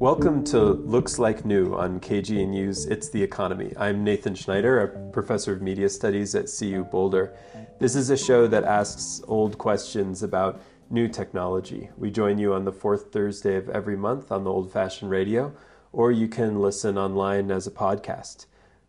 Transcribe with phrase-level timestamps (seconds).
[0.00, 3.74] Welcome to Looks Like New on KGNU's It's the Economy.
[3.76, 7.36] I'm Nathan Schneider, a professor of media studies at CU Boulder.
[7.78, 11.90] This is a show that asks old questions about new technology.
[11.98, 15.52] We join you on the fourth Thursday of every month on the old fashioned radio,
[15.92, 18.46] or you can listen online as a podcast.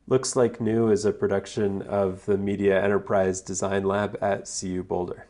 [0.08, 5.28] Looks Like New is a production of the Media Enterprise Design Lab at CU Boulder.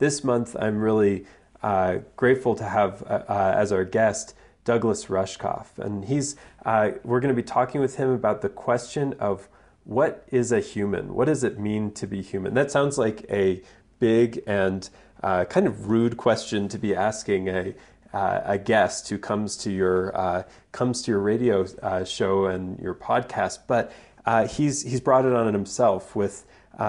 [0.00, 1.24] This month, I'm really
[1.62, 5.78] uh, grateful to have uh, uh, as our guest Douglas Rushkoff.
[5.78, 9.48] And he's, uh, we're going to be talking with him about the question of
[9.84, 11.14] what is a human?
[11.14, 12.54] What does it mean to be human?
[12.54, 13.62] That sounds like a
[13.98, 14.88] big and
[15.22, 17.74] uh, kind of rude question to be asking a,
[18.12, 22.78] uh, a guest who comes to your uh, comes to your radio uh, show and
[22.78, 23.92] your podcast, but
[24.26, 26.44] uh, he's he's brought it on himself with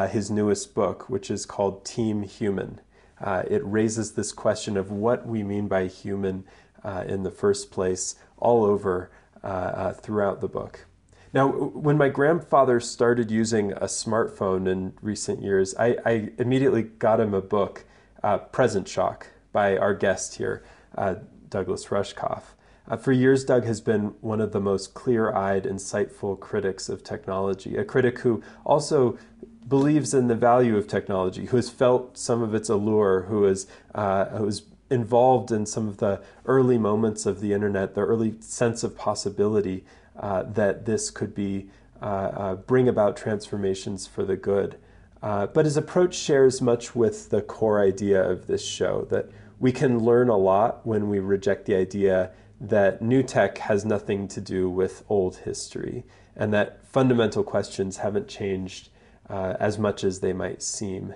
[0.10, 2.82] his newest book, which is called Team Human.
[3.22, 6.44] it raises this question of what we mean by human
[6.84, 9.10] uh, in the first place all over
[9.44, 10.86] uh, uh, throughout the book.
[11.34, 17.20] Now, when my grandfather started using a smartphone in recent years, I, I immediately got
[17.20, 17.86] him a book,
[18.22, 20.64] uh, Present Shock, by our guest here,
[20.96, 21.16] uh,
[21.50, 22.44] Douglas Rushkoff.
[22.88, 27.04] Uh, for years, Doug has been one of the most clear eyed, insightful critics of
[27.04, 29.18] technology, a critic who also
[29.68, 33.66] believes in the value of technology, who has felt some of its allure, who is,
[33.96, 34.64] uh, who is
[34.94, 39.84] involved in some of the early moments of the internet, the early sense of possibility
[40.18, 41.68] uh, that this could be
[42.02, 44.78] uh, uh, bring about transformations for the good.
[45.22, 49.72] Uh, but his approach shares much with the core idea of this show that we
[49.72, 54.42] can learn a lot when we reject the idea that new tech has nothing to
[54.42, 56.04] do with old history
[56.36, 58.90] and that fundamental questions haven't changed
[59.30, 61.14] uh, as much as they might seem.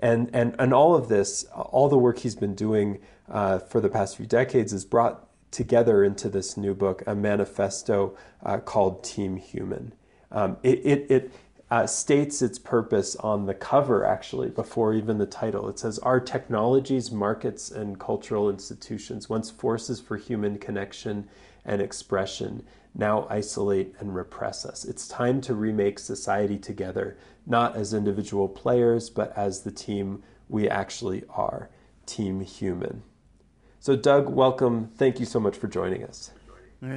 [0.00, 2.98] And, and, and all of this, all the work he's been doing
[3.30, 8.16] uh, for the past few decades is brought together into this new book, a manifesto
[8.42, 9.92] uh, called Team Human.
[10.32, 11.32] Um, it it, it
[11.70, 15.68] uh, states its purpose on the cover, actually, before even the title.
[15.68, 21.28] It says, Our technologies, markets, and cultural institutions, once forces for human connection
[21.64, 22.64] and expression,
[22.94, 24.84] now isolate and repress us.
[24.84, 30.68] It's time to remake society together, not as individual players, but as the team we
[30.68, 31.70] actually are
[32.06, 33.02] Team Human.
[33.78, 34.90] So, Doug, welcome.
[34.96, 36.32] Thank you so much for joining us.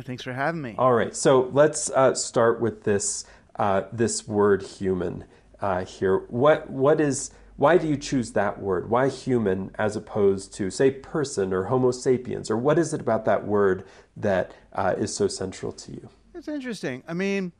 [0.02, 0.76] thanks for having me.
[0.78, 3.26] All right, so let's uh, start with this
[3.58, 5.26] uh, this word "human"
[5.62, 6.18] uh, here.
[6.30, 8.90] What what is why do you choose that word?
[8.90, 12.50] Why human as opposed to, say, person or Homo sapiens?
[12.50, 13.86] Or what is it about that word
[14.18, 16.10] that uh, is so central to you?
[16.34, 17.04] It's interesting.
[17.08, 17.52] I mean,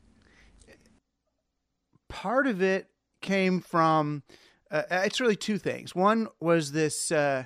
[2.08, 2.88] part of it
[3.20, 4.24] came from,
[4.70, 5.94] uh, it's really two things.
[5.94, 7.44] One was this uh,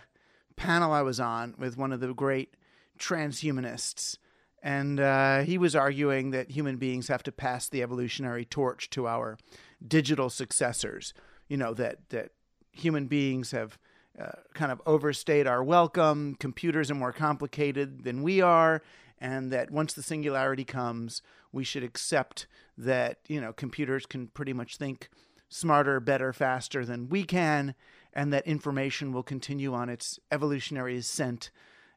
[0.57, 2.55] panel I was on with one of the great
[2.99, 4.17] transhumanists.
[4.63, 9.07] And uh, he was arguing that human beings have to pass the evolutionary torch to
[9.07, 9.39] our
[9.87, 11.15] digital successors.
[11.47, 12.33] You know, that, that
[12.79, 13.79] human beings have
[14.21, 16.35] uh, kind of overstayed our welcome.
[16.41, 18.83] Computers are more complicated than we are,
[19.21, 21.23] and that once the singularity comes,
[21.53, 22.47] we should accept
[22.77, 25.09] that you know computers can pretty much think
[25.49, 27.75] smarter, better, faster than we can,
[28.13, 31.51] and that information will continue on its evolutionary ascent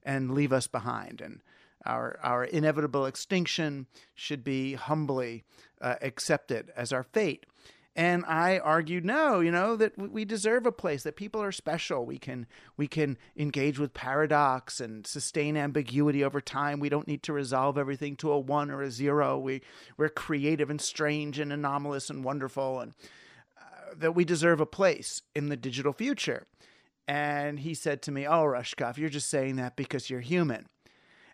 [0.04, 1.22] and leave us behind.
[1.22, 1.42] And
[1.86, 5.44] our our inevitable extinction should be humbly
[5.82, 7.46] uh, accepted as our fate.
[7.94, 12.06] And I argued, no, you know, that we deserve a place, that people are special.
[12.06, 12.46] We can
[12.78, 16.80] we can engage with paradox and sustain ambiguity over time.
[16.80, 19.38] We don't need to resolve everything to a one or a zero.
[19.38, 19.62] We
[19.98, 22.94] we're creative and strange and anomalous and wonderful, and
[23.60, 26.48] uh, that we deserve a place in the digital future.
[27.10, 30.68] And he said to me, "Oh, Rushkoff, you're just saying that because you're human,"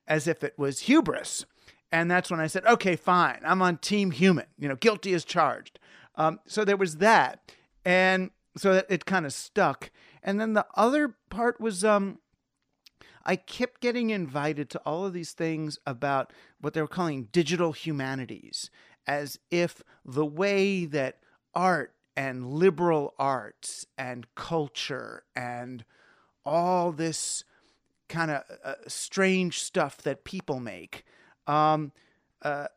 [0.07, 1.45] as if it was hubris.
[1.91, 3.41] And that's when I said, "Okay, fine.
[3.45, 4.47] I'm on team human.
[4.57, 5.77] You know, guilty as charged."
[6.17, 7.51] Um, so there was that,
[7.85, 9.91] and so it, kind of stuck.
[10.23, 12.19] And then the other part was um,
[13.23, 17.71] I kept getting invited to all of these things about what they were calling digital
[17.71, 18.69] humanities,
[19.05, 21.19] as if the way that
[21.53, 25.85] art and liberal arts and culture and
[26.43, 27.43] all this
[28.09, 31.05] kind of uh, strange stuff that people make
[31.45, 31.91] um,
[32.41, 32.67] uh,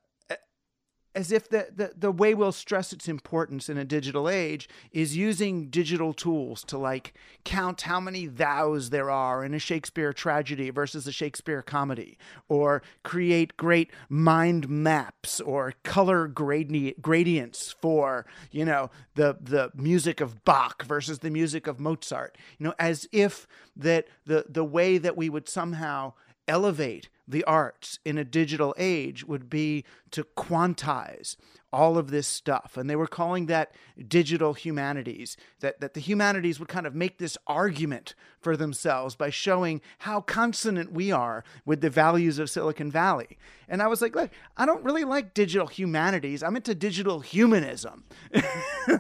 [1.15, 5.17] as if the, the, the way we'll stress its importance in a digital age is
[5.17, 7.15] using digital tools to like
[7.45, 12.17] count how many thous there are in a Shakespeare tragedy versus a Shakespeare comedy,
[12.49, 20.21] or create great mind maps or color gradi- gradients for, you know, the, the music
[20.21, 24.99] of Bach versus the music of Mozart, you know, as if that the, the way
[24.99, 26.13] that we would somehow
[26.47, 31.37] elevate the arts in a digital age would be to quantize
[31.73, 32.77] all of this stuff.
[32.77, 33.73] And they were calling that
[34.09, 39.31] digital humanities, that, that the humanities would kind of make this argument for themselves by
[39.31, 43.39] showing how consonant we are with the values of Silicon Valley.
[43.69, 46.43] And I was like, look, I don't really like digital humanities.
[46.43, 48.05] I'm into digital humanism.
[48.33, 48.43] in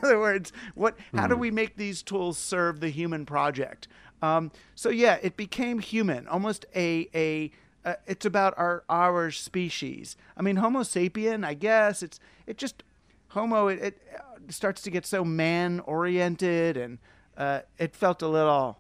[0.02, 1.40] other words, what how do hmm.
[1.40, 3.88] we make these tools serve the human project?
[4.22, 7.50] Um, so yeah, it became human, almost a a
[7.84, 10.16] uh, it's about our our species.
[10.36, 11.44] I mean, Homo sapien.
[11.44, 12.82] I guess it's it just
[13.28, 13.68] Homo.
[13.68, 14.00] It, it
[14.48, 16.98] starts to get so man oriented, and
[17.36, 18.78] uh, it felt a little.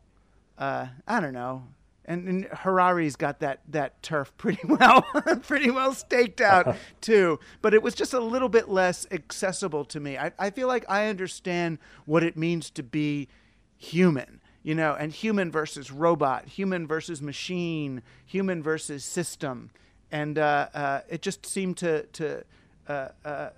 [0.58, 1.64] Uh, I don't know.
[2.04, 5.02] And, and, Harari's got that that turf pretty well,
[5.42, 7.38] pretty well staked out too.
[7.62, 10.18] But it was just a little bit less accessible to me.
[10.18, 13.28] I, I feel like I understand what it means to be
[13.76, 19.70] human you know, and human versus robot, human versus machine, human versus system,
[20.12, 22.44] and uh, uh, it just seemed to to
[22.88, 23.50] uh, uh,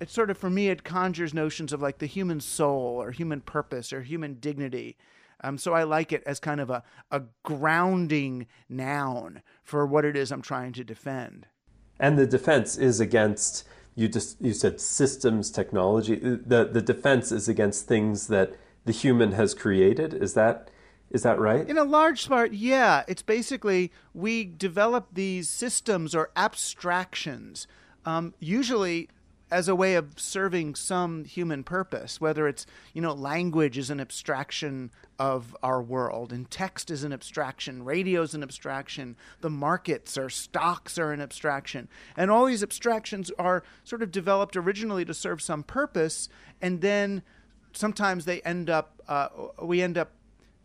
[0.00, 3.40] it sort of for me it conjures notions of like the human soul or human
[3.40, 4.96] purpose or human dignity.
[5.44, 10.16] Um, so I like it as kind of a, a grounding noun for what it
[10.16, 11.46] is I'm trying to defend.
[11.98, 16.16] And the defense is against you just you said systems technology.
[16.16, 20.14] The the defense is against things that the human has created.
[20.14, 20.70] Is that
[21.10, 21.68] is that right?
[21.68, 23.02] In a large part, yeah.
[23.06, 27.66] It's basically we develop these systems or abstractions,
[28.06, 29.10] um, usually
[29.50, 32.18] as a way of serving some human purpose.
[32.18, 32.64] Whether it's
[32.94, 38.22] you know language is an abstraction of our world, and text is an abstraction, radio
[38.22, 43.62] is an abstraction, the markets or stocks are an abstraction, and all these abstractions are
[43.84, 46.30] sort of developed originally to serve some purpose,
[46.62, 47.22] and then
[47.72, 49.28] sometimes they end up uh,
[49.62, 50.12] we end up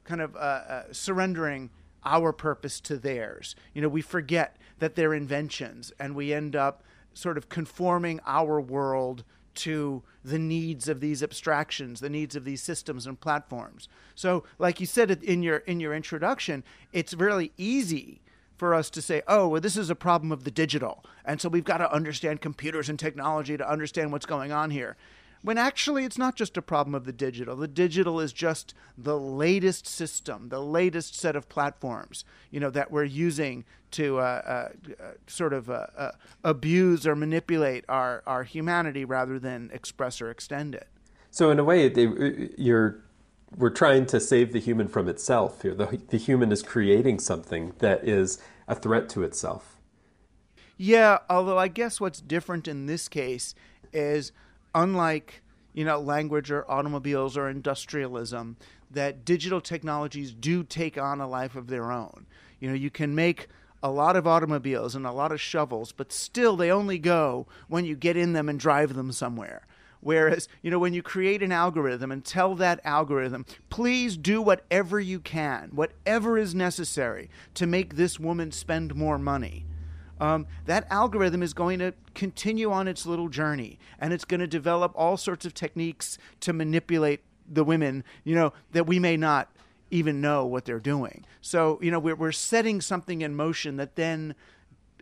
[0.04, 1.70] kind of uh, uh, surrendering
[2.06, 3.56] our purpose to theirs.
[3.74, 6.84] You know, we forget that they're inventions, and we end up
[7.14, 9.24] sort of conforming our world
[9.56, 13.90] to the needs of these abstractions, the needs of these systems and platforms.
[14.14, 16.64] So, like you said in your in your introduction,
[16.94, 18.22] it's really easy
[18.56, 21.04] for us to say, oh, well, this is a problem of the digital.
[21.24, 24.98] And so we've got to understand computers and technology to understand what's going on here
[25.48, 27.56] when actually it's not just a problem of the digital.
[27.56, 32.92] The digital is just the latest system, the latest set of platforms, you know, that
[32.92, 34.70] we're using to uh, uh,
[35.02, 36.12] uh sort of uh, uh,
[36.44, 40.90] abuse or manipulate our, our humanity rather than express or extend it.
[41.32, 42.10] So in a way, they,
[42.58, 43.00] you're
[43.56, 45.74] we're trying to save the human from itself here.
[45.74, 49.78] The, the human is creating something that is a threat to itself.
[50.76, 53.56] Yeah, although I guess what's different in this case
[53.94, 54.34] is
[54.78, 55.42] unlike
[55.74, 58.56] you know language or automobiles or industrialism
[58.92, 62.26] that digital technologies do take on a life of their own.
[62.60, 63.48] You know you can make
[63.84, 67.86] a lot of automobiles and a lot of shovels but still they only go when
[67.86, 69.68] you get in them and drive them somewhere.
[70.00, 75.00] Whereas, you know, when you create an algorithm and tell that algorithm, please do whatever
[75.00, 79.66] you can, whatever is necessary to make this woman spend more money,
[80.20, 84.48] um, that algorithm is going to continue on its little journey and it's going to
[84.48, 89.50] develop all sorts of techniques to manipulate the women, you know, that we may not
[89.90, 91.26] even know what they're doing.
[91.42, 94.36] So, you know, we're, we're setting something in motion that then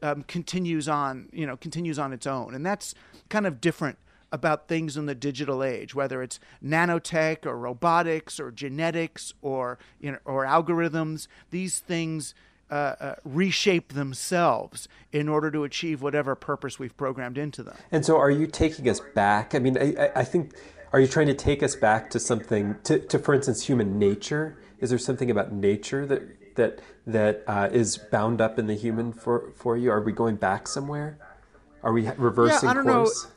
[0.04, 2.54] um, continues on, you know, continues on its own.
[2.54, 2.94] And that's
[3.30, 3.98] kind of different
[4.32, 10.12] about things in the digital age, whether it's nanotech or robotics or genetics or, you
[10.12, 11.28] know, or algorithms.
[11.52, 12.36] These things
[12.70, 17.76] uh, uh, reshape themselves in order to achieve whatever purpose we've programmed into them.
[17.92, 19.54] And so, are you taking us back?
[19.54, 20.56] I mean, I, I think,
[20.92, 24.58] are you trying to take us back to something, to, to for instance, human nature?
[24.80, 29.14] Is there something about nature that that that uh, is bound up in the human
[29.14, 29.92] for for you?
[29.92, 31.18] Are we going back somewhere?
[31.84, 33.26] Are we reversing yeah, I don't course?
[33.26, 33.32] Know.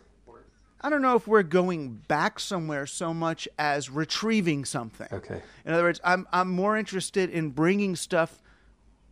[0.80, 5.08] I don't know if we're going back somewhere so much as retrieving something.
[5.12, 5.42] Okay.
[5.64, 8.40] In other words, I'm I'm more interested in bringing stuff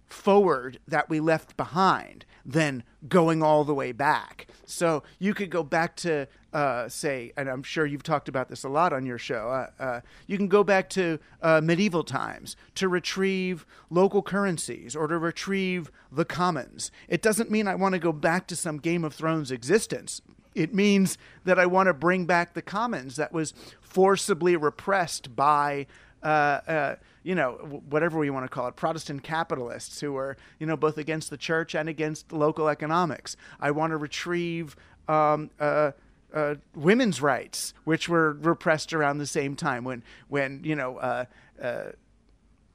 [0.06, 4.46] forward that we left behind than going all the way back.
[4.64, 8.64] So you could go back to, uh, say, and I'm sure you've talked about this
[8.64, 9.48] a lot on your show.
[9.48, 15.08] Uh, uh, you can go back to uh, medieval times to retrieve local currencies or
[15.08, 16.90] to retrieve the commons.
[17.08, 20.22] It doesn't mean I want to go back to some Game of Thrones existence.
[20.54, 25.86] It means that I want to bring back the commons that was forcibly repressed by
[26.22, 26.96] uh, uh,
[27.26, 30.96] you know, whatever we want to call it, Protestant capitalists who are, you know, both
[30.96, 33.36] against the church and against local economics.
[33.58, 34.76] I want to retrieve
[35.08, 35.90] um, uh,
[36.32, 41.24] uh, women's rights, which were repressed around the same time when, when you know, uh,
[41.60, 41.84] uh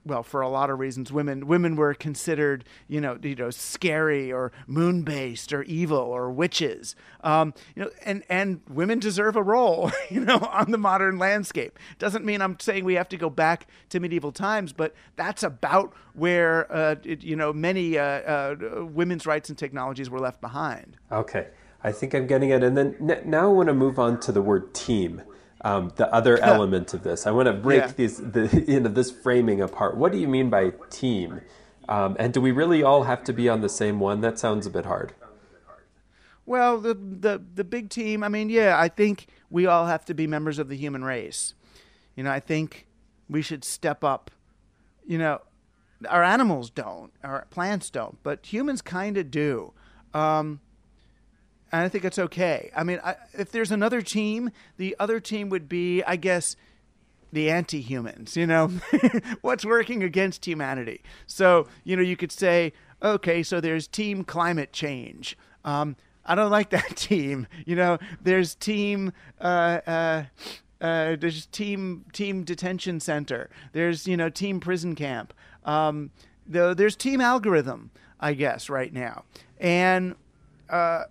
[0.05, 4.31] well, for a lot of reasons, women women were considered, you know, you know, scary
[4.31, 6.96] or moon based or evil or witches.
[7.24, 11.77] Um, you know, and and women deserve a role, you know, on the modern landscape.
[12.00, 15.93] Doesn't mean I'm saying we have to go back to medieval times, but that's about
[16.13, 18.55] where uh, it, you know many uh, uh,
[18.91, 20.98] women's rights and technologies were left behind.
[21.12, 21.48] Okay,
[21.84, 22.63] I think I'm getting it.
[22.63, 25.22] And then now I want to move on to the word team
[25.63, 27.27] um, the other element of this.
[27.27, 27.91] I want to break yeah.
[27.96, 29.98] these the you know this framing apart.
[29.98, 31.41] What do you mean by team?
[31.89, 34.22] Um, and do we really all have to be on the same one?
[34.22, 35.13] That sounds a bit hard.
[36.46, 38.24] Well, the the the big team.
[38.24, 41.53] I mean, yeah, I think we all have to be members of the human race.
[42.15, 42.88] You know, I think
[43.30, 44.32] we should step up.
[45.06, 45.41] You know,
[46.10, 49.74] our animals don't, our plants don't, but humans kind of do.
[50.13, 50.60] Um,
[51.72, 52.72] and I think it's okay.
[52.75, 56.56] I mean, I, if there's another team, the other team would be, I guess,
[57.32, 58.36] the anti-humans.
[58.36, 58.68] You know,
[59.42, 61.01] what's working against humanity?
[61.28, 65.38] So you know, you could say, okay, so there's team climate change.
[65.63, 67.48] Um, I don't like that team.
[67.66, 69.13] You know, there's team.
[69.40, 70.24] Uh, uh,
[70.82, 73.50] uh, there's team team detention center.
[73.72, 75.34] There's you know team prison camp.
[75.63, 76.12] Um,
[76.48, 79.25] the, there's team algorithm, I guess, right now,
[79.60, 80.16] and
[80.70, 81.04] uh,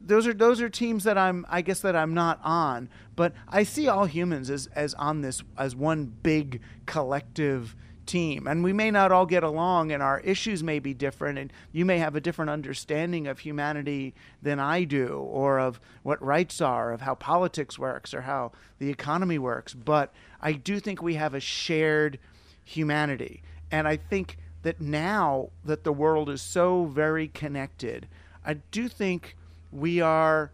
[0.00, 3.62] those are those are teams that I'm I guess that I'm not on, but I
[3.62, 7.76] see all humans as as on this as one big collective
[8.10, 8.48] team.
[8.48, 11.84] And we may not all get along and our issues may be different and you
[11.84, 16.92] may have a different understanding of humanity than I do or of what rights are,
[16.92, 21.34] of how politics works or how the economy works, but I do think we have
[21.34, 22.18] a shared
[22.64, 23.42] humanity.
[23.70, 28.08] And I think that now that the world is so very connected,
[28.44, 29.36] I do think
[29.72, 30.52] we are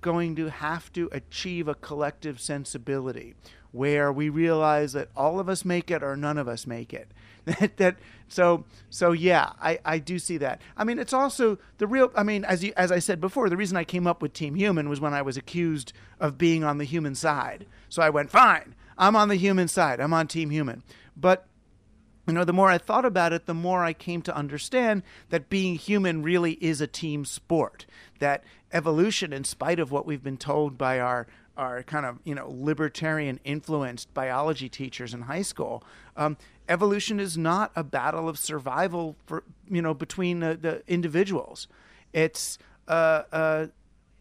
[0.00, 3.34] going to have to achieve a collective sensibility
[3.72, 7.10] where we realize that all of us make it or none of us make it.
[7.44, 7.96] that, that
[8.28, 10.60] so so yeah, I, I do see that.
[10.76, 12.12] I mean, it's also the real.
[12.14, 14.54] I mean, as you, as I said before, the reason I came up with Team
[14.54, 17.66] Human was when I was accused of being on the human side.
[17.88, 20.00] So I went, fine, I'm on the human side.
[20.00, 20.82] I'm on Team Human.
[21.16, 21.46] But
[22.26, 25.50] you know, the more I thought about it, the more I came to understand that
[25.50, 27.86] being human really is a team sport.
[28.18, 31.26] That evolution, in spite of what we've been told by our
[31.56, 35.84] our kind of you know libertarian influenced biology teachers in high school,
[36.16, 36.36] um,
[36.68, 41.68] evolution is not a battle of survival for you know between the, the individuals.
[42.12, 43.66] It's uh, uh,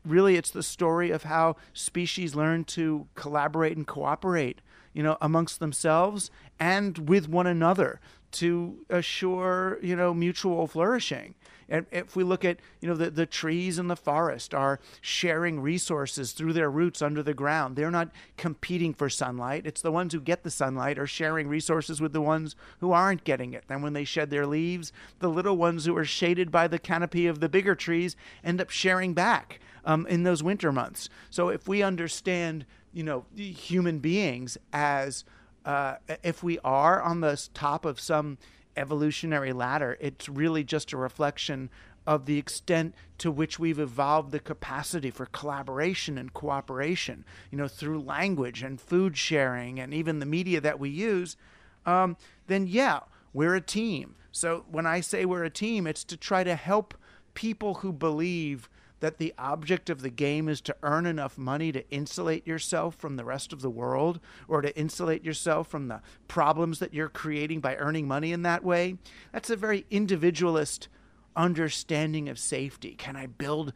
[0.06, 4.60] really it's the story of how species learn to collaborate and cooperate
[4.94, 6.30] you know, amongst themselves
[6.64, 8.00] and with one another
[8.32, 11.36] to assure, you know, mutual flourishing.
[11.68, 15.60] And if we look at, you know, the, the trees in the forest are sharing
[15.60, 17.76] resources through their roots under the ground.
[17.76, 19.68] They're not competing for sunlight.
[19.68, 23.26] It's the ones who get the sunlight are sharing resources with the ones who aren't
[23.26, 23.66] getting it.
[23.68, 27.28] And when they shed their leaves, the little ones who are shaded by the canopy
[27.28, 31.10] of the bigger trees end up sharing back um, in those winter months.
[31.30, 35.26] So if we understand you know human beings as
[35.66, 38.38] uh, if we are on the top of some
[38.76, 41.70] evolutionary ladder, it's really just a reflection
[42.06, 47.68] of the extent to which we've evolved the capacity for collaboration and cooperation, you know,
[47.68, 51.38] through language and food sharing and even the media that we use,
[51.86, 52.18] um,
[52.48, 53.00] then yeah,
[53.32, 54.16] we're a team.
[54.32, 56.94] So when I say we're a team, it's to try to help
[57.34, 58.70] people who believe
[59.04, 63.18] that the object of the game is to earn enough money to insulate yourself from
[63.18, 64.18] the rest of the world
[64.48, 68.64] or to insulate yourself from the problems that you're creating by earning money in that
[68.64, 68.96] way,
[69.34, 70.88] that's a very individualist
[71.36, 72.96] understanding of safety.
[72.96, 73.74] Can I build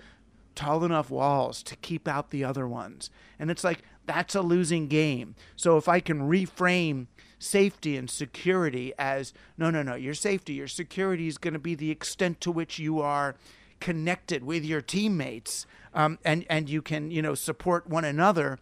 [0.56, 3.10] tall enough walls to keep out the other ones?
[3.38, 5.36] And it's like, that's a losing game.
[5.58, 7.08] So if I can reframe
[7.38, 11.76] safety and security as no, no, no, your safety, your security is going to be
[11.76, 13.36] the extent to which you are
[13.80, 18.60] connected with your teammates um, and and you can you know support one another,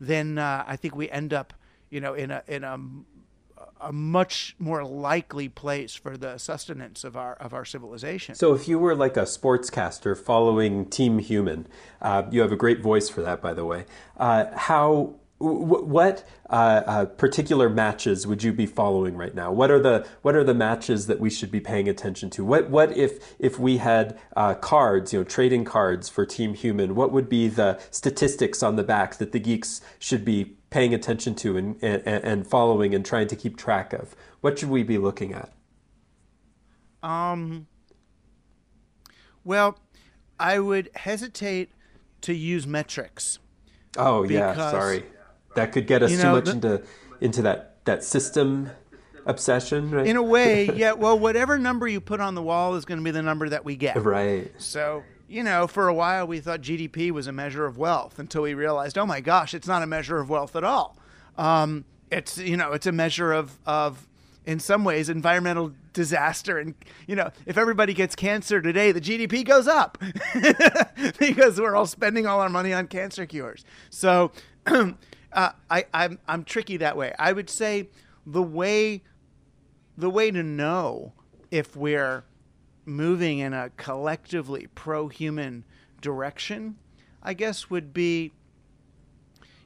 [0.00, 1.52] then uh, I think we end up
[1.90, 2.78] you know in a in a
[3.80, 8.34] a much more likely place for the sustenance of our of our civilization.
[8.34, 11.66] So, if you were like a sportscaster following Team Human,
[12.00, 13.84] uh, you have a great voice for that, by the way.
[14.16, 19.52] Uh, how what uh, uh, particular matches would you be following right now?
[19.52, 22.44] What are the what are the matches that we should be paying attention to?
[22.44, 26.96] What what if if we had uh, cards, you know, trading cards for Team Human?
[26.96, 31.34] What would be the statistics on the back that the geeks should be paying attention
[31.36, 34.16] to and, and, and following and trying to keep track of?
[34.40, 35.52] What should we be looking at?
[37.00, 37.68] Um.
[39.44, 39.78] Well,
[40.40, 41.70] I would hesitate
[42.22, 43.38] to use metrics.
[43.96, 45.04] Oh yeah, sorry
[45.58, 46.82] that could get us you know, too much the, into
[47.20, 48.70] into that that system
[49.26, 50.06] obsession, right?
[50.06, 50.92] In a way, yeah.
[50.92, 53.64] Well, whatever number you put on the wall is going to be the number that
[53.64, 54.02] we get.
[54.02, 54.52] Right.
[54.58, 58.42] So, you know, for a while we thought GDP was a measure of wealth until
[58.42, 60.96] we realized, oh my gosh, it's not a measure of wealth at all.
[61.36, 64.06] Um, it's you know, it's a measure of of
[64.46, 66.74] in some ways environmental disaster and
[67.06, 69.98] you know if everybody gets cancer today the gdp goes up
[71.18, 74.32] because we're all spending all our money on cancer cures so
[75.38, 77.14] uh, I, I'm, I'm tricky that way.
[77.18, 77.88] I would say
[78.26, 79.02] the way
[79.96, 81.12] the way to know
[81.50, 82.24] if we're
[82.84, 85.64] moving in a collectively pro-human
[86.00, 86.76] direction
[87.22, 88.30] i guess would be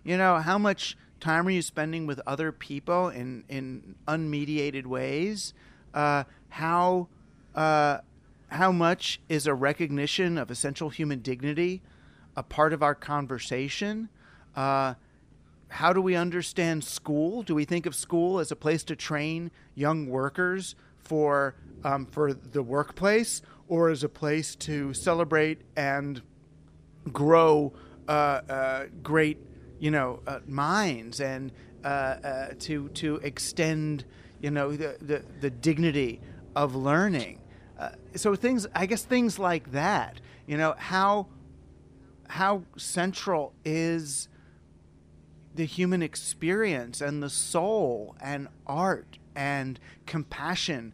[0.04, 5.54] you know how much time are you spending with other people in in unmediated ways?
[5.94, 7.08] Uh, how
[7.54, 7.98] uh,
[8.48, 11.80] how much is a recognition of essential human dignity
[12.36, 14.08] a part of our conversation?
[14.56, 14.94] Uh,
[15.72, 17.42] how do we understand school?
[17.42, 22.34] Do we think of school as a place to train young workers for um, for
[22.34, 26.20] the workplace or as a place to celebrate and
[27.10, 27.72] grow
[28.06, 29.38] uh, uh, great
[29.80, 31.50] you know uh, minds and
[31.84, 34.04] uh, uh, to to extend
[34.42, 36.20] you know the the, the dignity
[36.54, 37.38] of learning?
[37.78, 41.26] Uh, so things i guess things like that you know how
[42.28, 44.28] how central is
[45.54, 50.92] the human experience and the soul and art and compassion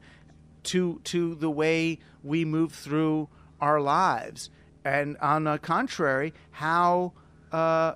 [0.65, 3.29] to to the way we move through
[3.61, 4.51] our lives.
[4.85, 7.13] And on the contrary how
[7.53, 7.95] uh,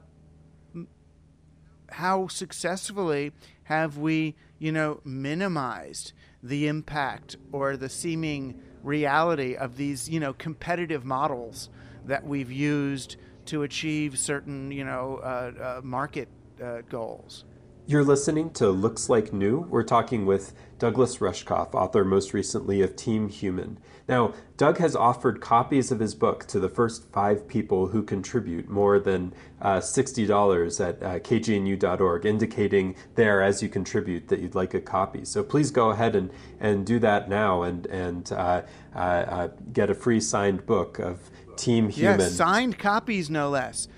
[1.90, 3.32] how successfully
[3.64, 10.32] have we, you know, minimized the impact or the seeming reality of these, you know,
[10.32, 11.68] competitive models
[12.06, 13.16] that we've used
[13.46, 16.28] to achieve certain, you know, uh, uh, market
[16.62, 17.44] uh, goals?
[17.84, 19.66] You're listening to Looks Like New.
[19.68, 23.78] We're talking with Douglas Rushkoff, author most recently of Team Human.
[24.08, 28.68] Now, Doug has offered copies of his book to the first five people who contribute
[28.68, 34.74] more than uh, $60 at uh, kgnu.org, indicating there as you contribute that you'd like
[34.74, 35.24] a copy.
[35.24, 38.62] So please go ahead and, and do that now and, and uh,
[38.94, 42.20] uh, uh get a free signed book of Team Human.
[42.20, 43.88] Yes, signed copies, no less.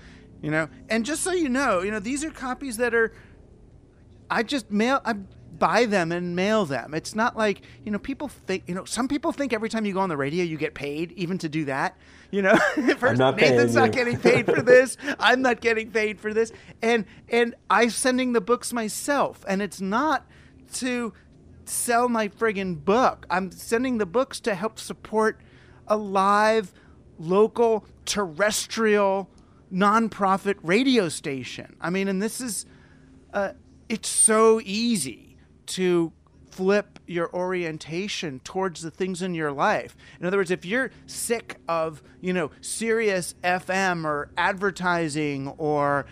[0.45, 3.11] You know, and just so you know, you know, these are copies that are
[4.29, 5.01] I just mail.
[5.03, 6.93] I buy them and mail them.
[6.93, 8.61] It's not like you know people think.
[8.67, 11.13] You know, some people think every time you go on the radio you get paid,
[11.13, 11.97] even to do that.
[12.29, 12.55] You know,
[12.99, 14.97] first not Nathan's not getting paid for this.
[15.19, 19.81] I'm not getting paid for this, and and I'm sending the books myself, and it's
[19.81, 20.27] not
[20.73, 21.11] to
[21.65, 23.25] sell my friggin' book.
[23.31, 25.41] I'm sending the books to help support
[25.87, 26.71] a live,
[27.17, 29.27] local, terrestrial,
[29.73, 31.75] nonprofit radio station.
[31.81, 32.65] I mean, and this is.
[33.33, 33.51] Uh,
[33.89, 36.11] it's so easy to
[36.49, 39.95] flip your orientation towards the things in your life.
[40.19, 46.05] In other words, if you're sick of, you know, Sirius FM or advertising or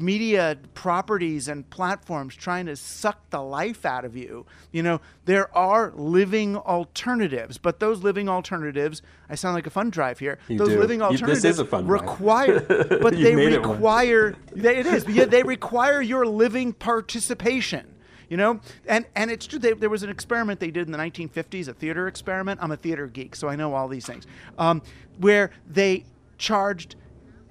[0.00, 4.46] media properties and platforms trying to suck the life out of you.
[4.72, 9.90] You know, there are living alternatives, but those living alternatives, I sound like a fun
[9.90, 10.38] drive here.
[10.48, 10.78] You those do.
[10.78, 12.60] living alternatives this is a fun require
[13.00, 17.86] but they require it, they, it is, they require your living participation
[18.28, 20.98] you know and and it's true they, there was an experiment they did in the
[20.98, 24.26] 1950s a theater experiment i'm a theater geek so i know all these things
[24.58, 24.82] um,
[25.18, 26.04] where they
[26.38, 26.96] charged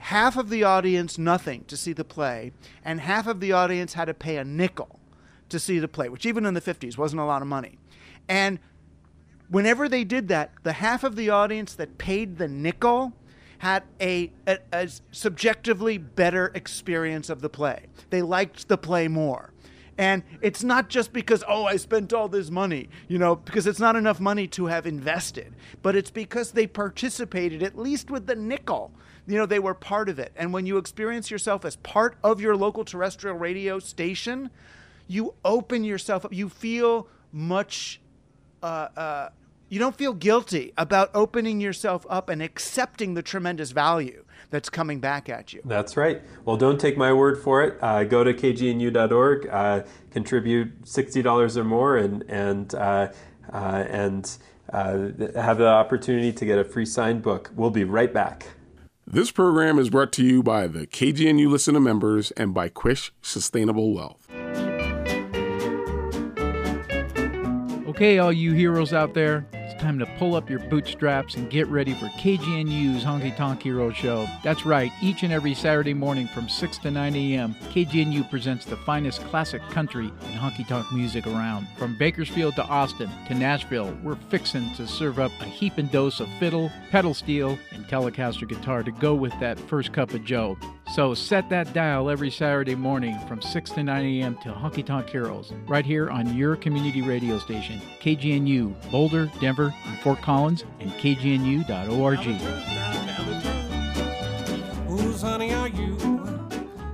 [0.03, 2.51] half of the audience nothing to see the play,
[2.83, 4.99] and half of the audience had to pay a nickel
[5.47, 7.77] to see the play, which even in the 50s wasn't a lot of money.
[8.27, 8.59] And
[9.49, 13.13] whenever they did that, the half of the audience that paid the nickel
[13.59, 17.85] had a, a, a subjectively better experience of the play.
[18.09, 19.53] They liked the play more.
[19.97, 23.79] And it's not just because, oh, I spent all this money, you know, because it's
[23.79, 28.35] not enough money to have invested, but it's because they participated, at least with the
[28.35, 28.91] nickel,
[29.27, 30.31] you know, they were part of it.
[30.35, 34.49] And when you experience yourself as part of your local terrestrial radio station,
[35.07, 36.33] you open yourself up.
[36.33, 38.01] You feel much,
[38.61, 39.29] uh, uh,
[39.69, 44.99] you don't feel guilty about opening yourself up and accepting the tremendous value that's coming
[44.99, 45.61] back at you.
[45.65, 46.21] That's right.
[46.45, 47.77] Well, don't take my word for it.
[47.81, 53.11] Uh, go to kgnu.org, uh, contribute $60 or more, and, and, uh,
[53.51, 54.37] uh and
[54.71, 57.51] have the opportunity to get a free signed book.
[57.55, 58.47] We'll be right back.
[59.05, 63.93] This program is brought to you by the KGNU listener members and by Quish Sustainable
[63.93, 64.29] Wealth.
[67.89, 69.45] Okay, all you heroes out there,
[69.83, 74.29] time to pull up your bootstraps and get ready for KGNU's Honky Tonk Hero Show.
[74.41, 78.77] That's right, each and every Saturday morning from 6 to 9 a.m., KGNU presents the
[78.77, 81.67] finest classic country and honky tonk music around.
[81.77, 86.29] From Bakersfield to Austin to Nashville, we're fixing to serve up a heaping dose of
[86.39, 90.57] fiddle, pedal steel, and Telecaster guitar to go with that first cup of Joe.
[90.91, 94.37] So set that dial every Saturday morning from 6 to 9 a.m.
[94.43, 99.99] to Honky Tonk Carols, right here on your community radio station, KGNU, Boulder, Denver, and
[100.01, 102.19] Fort Collins, and KGNU.org.
[104.87, 105.95] Whose honey are you?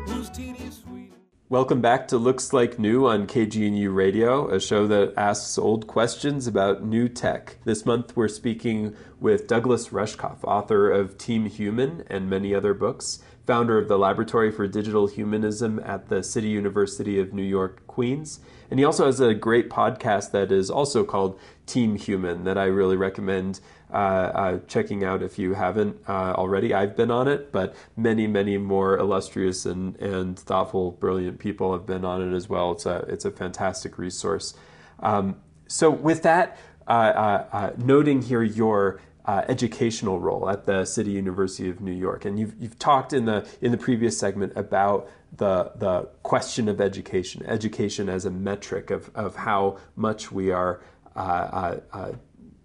[0.07, 1.11] Whose tea sweet?
[1.49, 6.47] Welcome back to Looks Like New on KGNU Radio, a show that asks old questions
[6.47, 7.57] about new tech.
[7.65, 13.19] This month we're speaking with Douglas Rushkoff, author of Team Human and many other books,
[13.49, 18.41] founder of the Laboratory for Digital Humanism at the City University of New York, Queens.
[18.69, 22.65] And he also has a great podcast that is also called Team Human that I
[22.65, 23.59] really recommend
[23.91, 26.75] uh, uh, checking out if you haven't uh, already.
[26.75, 31.87] I've been on it, but many, many more illustrious and, and thoughtful, brilliant people have
[31.87, 32.73] been on it as well.
[32.73, 34.53] It's a, it's a fantastic resource.
[34.99, 40.85] Um, so, with that, uh, uh, uh, noting here your uh, educational role at the
[40.85, 44.53] City University of New York, and you've you've talked in the in the previous segment
[44.55, 50.51] about the the question of education, education as a metric of of how much we
[50.51, 50.81] are
[51.15, 52.11] uh, uh, uh,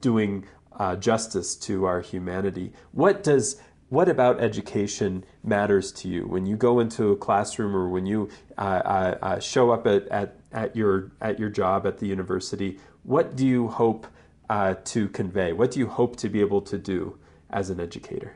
[0.01, 2.73] doing uh, justice to our humanity.
[2.93, 7.89] What does what about education matters to you when you go into a classroom or
[7.89, 12.79] when you uh, show up at, at, at your at your job at the university?
[13.03, 14.07] What do you hope
[14.49, 15.53] uh, to convey?
[15.53, 17.19] What do you hope to be able to do
[17.51, 18.35] as an educator?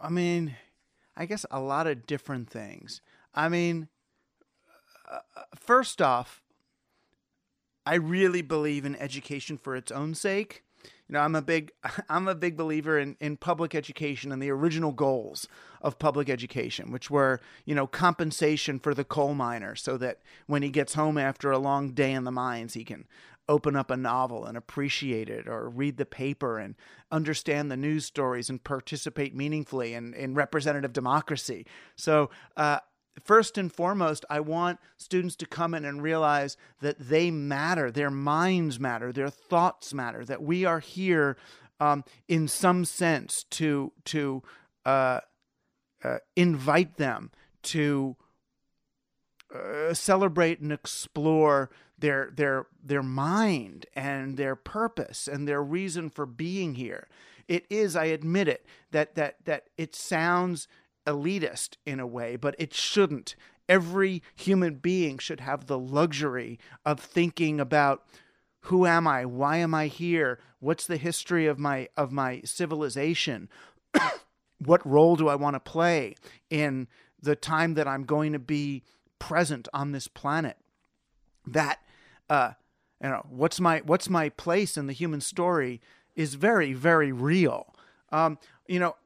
[0.00, 0.56] I mean,
[1.16, 3.00] I guess a lot of different things.
[3.34, 3.88] I mean,
[5.10, 5.20] uh,
[5.54, 6.42] first off,
[7.84, 10.64] I really believe in education for its own sake.
[11.08, 11.72] You know, I'm a big
[12.08, 15.46] I'm a big believer in, in public education and the original goals
[15.80, 20.62] of public education, which were, you know, compensation for the coal miner so that when
[20.62, 23.06] he gets home after a long day in the mines, he can
[23.48, 26.74] open up a novel and appreciate it or read the paper and
[27.10, 31.64] understand the news stories and participate meaningfully in, in representative democracy.
[31.96, 32.80] So uh,
[33.22, 38.10] first and foremost, I want students to come in and realize that they matter, their
[38.10, 41.36] minds matter, their thoughts matter, that we are here
[41.78, 44.42] um, in some sense to to
[44.84, 45.20] uh,
[46.02, 47.30] uh, invite them
[47.62, 48.16] to
[49.54, 56.26] uh, celebrate and explore their their their mind and their purpose and their reason for
[56.26, 57.08] being here.
[57.48, 60.68] It is, I admit it, that that that it sounds
[61.06, 63.36] elitist in a way, but it shouldn't.
[63.68, 68.04] Every human being should have the luxury of thinking about
[68.66, 69.24] who am I?
[69.24, 70.40] Why am I here?
[70.58, 73.48] What's the history of my of my civilization?
[74.58, 76.16] what role do I want to play
[76.50, 76.88] in
[77.20, 78.82] the time that I'm going to be
[79.18, 80.56] present on this planet?
[81.46, 81.78] That
[82.28, 82.52] uh
[83.02, 85.80] you know, what's my what's my place in the human story
[86.14, 87.74] is very very real.
[88.10, 88.96] Um, you know,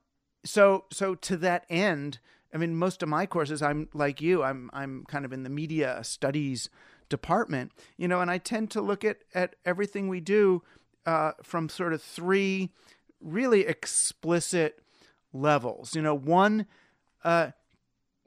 [0.45, 2.19] so so to that end,
[2.55, 5.51] I mean, most of my courses, I'm like you, I'm I'm kind of in the
[5.51, 6.71] media studies
[7.09, 10.63] department, you know, and I tend to look at at everything we do
[11.05, 12.71] uh, from sort of three
[13.21, 14.81] really explicit
[15.33, 15.95] levels.
[15.95, 16.67] You know, one,
[17.25, 17.51] uh,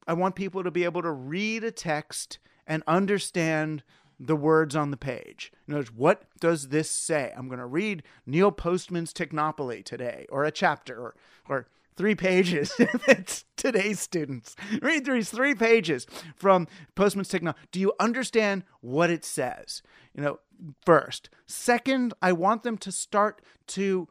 [0.05, 3.83] I want people to be able to read a text and understand
[4.25, 5.51] the words on the page.
[5.67, 7.33] In words, what does this say?
[7.35, 11.15] I'm going to read Neil Postman's Technopoly today, or a chapter, or,
[11.49, 12.73] or three pages.
[12.79, 14.55] it's today's students.
[14.81, 17.53] Read these three pages from Postman's Techno.
[17.71, 19.81] Do you understand what it says?
[20.15, 20.39] You know,
[20.85, 21.29] first.
[21.45, 24.07] Second, I want them to start to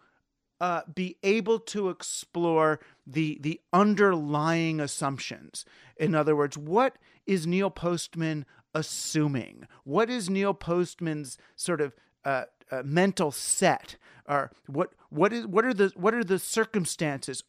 [0.60, 5.64] uh, be able to explore the the underlying assumptions.
[5.96, 9.66] In other words, what is Neil Postman assuming?
[9.84, 13.96] What is Neil Postman's sort of uh, uh, mental set?
[14.28, 17.42] Or what what is what are the what are the circumstances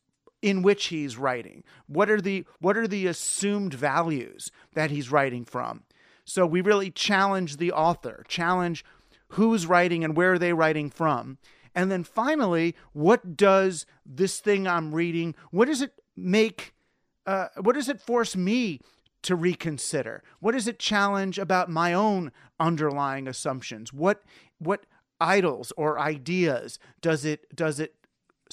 [0.43, 5.45] in which he's writing what are the what are the assumed values that he's writing
[5.45, 5.83] from
[6.25, 8.83] so we really challenge the author challenge
[9.29, 11.37] who's writing and where are they writing from
[11.73, 16.73] and then finally what does this thing i'm reading what does it make
[17.25, 18.81] uh, what does it force me
[19.23, 24.23] to reconsider what does it challenge about my own underlying assumptions what
[24.59, 24.85] what
[25.19, 27.95] idols or ideas does it does it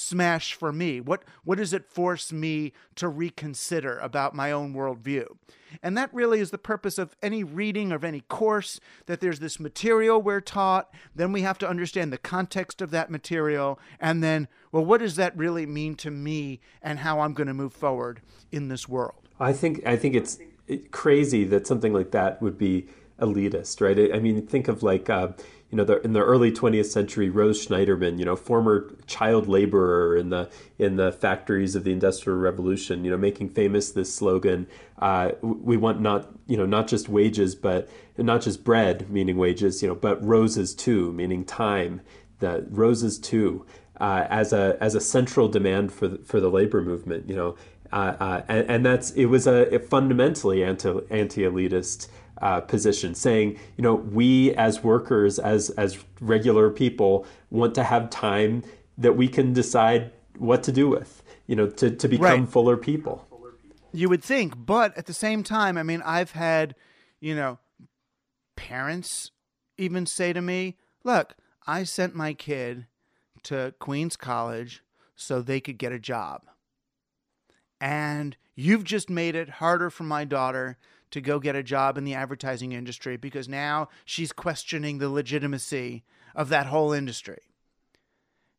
[0.01, 1.01] smash for me?
[1.01, 5.27] What what does it force me to reconsider about my own worldview?
[5.83, 9.61] And that really is the purpose of any reading of any course, that there's this
[9.61, 14.49] material we're taught, then we have to understand the context of that material, and then,
[14.73, 18.21] well, what does that really mean to me and how I'm going to move forward
[18.51, 19.29] in this world?
[19.39, 20.39] I think I think it's
[20.91, 22.87] crazy that something like that would be
[23.21, 24.15] elitist, right?
[24.15, 25.29] I mean, think of like uh,
[25.71, 30.17] you know, the, in the early 20th century, Rose Schneiderman, you know, former child laborer
[30.17, 34.67] in the in the factories of the Industrial Revolution, you know, making famous this slogan:
[34.99, 39.81] uh, "We want not you know not just wages, but not just bread, meaning wages,
[39.81, 42.01] you know, but roses too, meaning time.
[42.41, 43.65] The roses too."
[44.01, 47.55] Uh, as a as a central demand for the, for the labor movement, you know,
[47.93, 52.09] and, and, that's it was a, a fundamentally anti anti elitist
[52.41, 58.11] uh, position, saying, you know, we as workers, as as regular people, want to have
[58.11, 58.63] time
[58.99, 62.49] that we can decide what to do with, you know, to to become right.
[62.49, 63.27] fuller people.
[63.93, 66.77] You would think, but at the same time, I mean, I've had,
[67.19, 67.59] you know,
[68.55, 69.33] parents
[69.77, 71.35] even say to me, "Look,
[71.67, 72.87] I sent my kid
[73.45, 74.85] to Queens College
[75.17, 76.43] so they could get a job."
[77.81, 80.77] And you've just made it harder for my daughter
[81.11, 86.05] to go get a job in the advertising industry because now she's questioning the legitimacy
[86.35, 87.41] of that whole industry.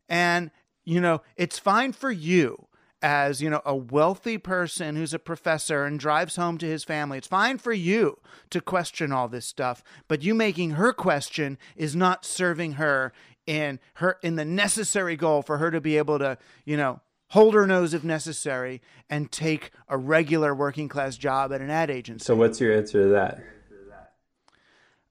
[0.10, 0.51] And,
[0.84, 2.67] you know, it's fine for you
[3.01, 7.17] as, you know, a wealthy person who's a professor and drives home to his family.
[7.17, 11.95] It's fine for you to question all this stuff, but you making her question is
[11.95, 13.13] not serving her
[13.47, 16.99] in her in the necessary goal for her to be able to, you know,
[17.32, 21.89] hold her nose if necessary, and take a regular working class job at an ad
[21.89, 22.26] agency.
[22.26, 23.44] So, what's your answer to that?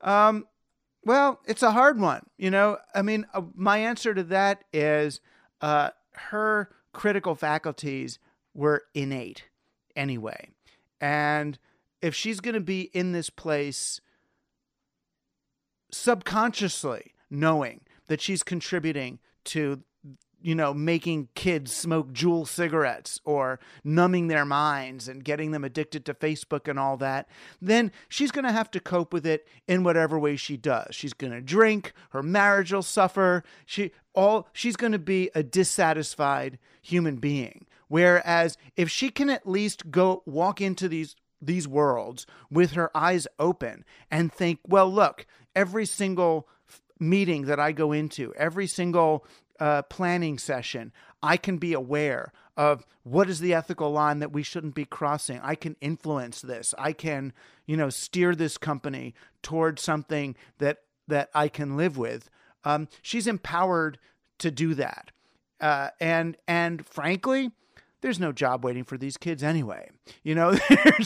[0.02, 0.46] Um,
[1.04, 2.26] well, it's a hard one.
[2.36, 5.20] You know, I mean, uh, my answer to that is
[5.60, 8.18] uh, her critical faculties
[8.54, 9.44] were innate
[9.96, 10.50] anyway.
[11.00, 11.58] And
[12.02, 14.00] if she's going to be in this place
[15.90, 19.82] subconsciously knowing that she's contributing to
[20.42, 26.04] you know, making kids smoke Juul cigarettes or numbing their minds and getting them addicted
[26.06, 27.28] to Facebook and all that,
[27.60, 30.94] then she's going to have to cope with it in whatever way she does.
[30.94, 33.42] She's going to drink, her marriage will suffer.
[33.66, 37.66] She all she's going to be a dissatisfied human being.
[37.88, 43.26] Whereas if she can at least go walk into these these worlds with her eyes
[43.38, 46.48] open and think, well, look, every single
[46.98, 49.24] meeting that I go into, every single
[49.60, 50.92] uh, planning session,
[51.22, 55.40] I can be aware of what is the ethical line that we shouldn't be crossing.
[55.42, 56.74] I can influence this.
[56.78, 57.32] I can,
[57.66, 62.30] you know, steer this company towards something that that I can live with.
[62.64, 63.98] Um, she's empowered
[64.38, 65.10] to do that,
[65.60, 67.50] uh, and and frankly,
[68.00, 69.90] there's no job waiting for these kids anyway.
[70.22, 70.58] You know,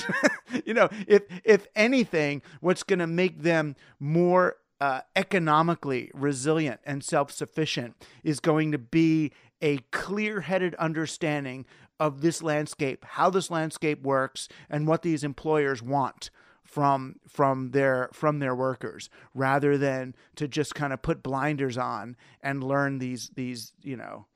[0.65, 7.03] you know, if if anything, what's going to make them more uh, economically resilient and
[7.03, 9.33] self sufficient is going to be
[9.63, 11.65] a clear headed understanding
[12.01, 16.31] of this landscape, how this landscape works, and what these employers want
[16.65, 22.17] from from their from their workers rather than to just kind of put blinders on
[22.43, 24.27] and learn these these you know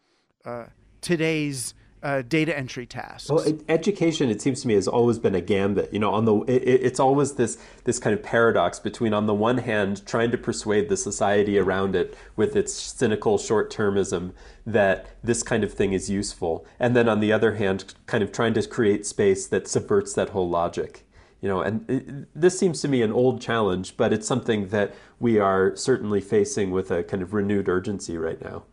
[0.45, 0.67] uh,
[1.01, 3.31] today's uh, data entry tasks.
[3.31, 5.93] Well, education, it seems to me, has always been a gambit.
[5.93, 9.35] You know, on the it, it's always this this kind of paradox between, on the
[9.35, 14.33] one hand, trying to persuade the society around it with its cynical short termism
[14.67, 18.33] that this kind of thing is useful, and then on the other hand, kind of
[18.33, 21.05] trying to create space that subverts that whole logic.
[21.41, 24.95] You know, and it, this seems to me an old challenge, but it's something that
[25.21, 28.65] we are certainly facing with a kind of renewed urgency right now.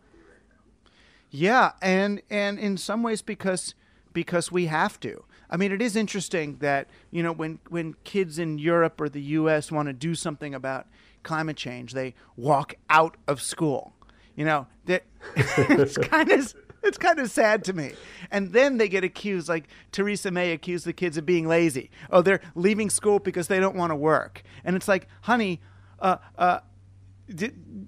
[1.36, 3.74] Yeah, and and in some ways because
[4.14, 5.22] because we have to.
[5.50, 9.20] I mean, it is interesting that you know when when kids in Europe or the
[9.20, 9.70] U.S.
[9.70, 10.86] want to do something about
[11.24, 13.92] climate change, they walk out of school.
[14.34, 15.04] You know that
[15.36, 17.92] it's kind of it's kind of sad to me.
[18.30, 21.90] And then they get accused, like Theresa May accused the kids of being lazy.
[22.10, 24.42] Oh, they're leaving school because they don't want to work.
[24.64, 25.60] And it's like, honey,
[26.00, 26.60] uh, uh,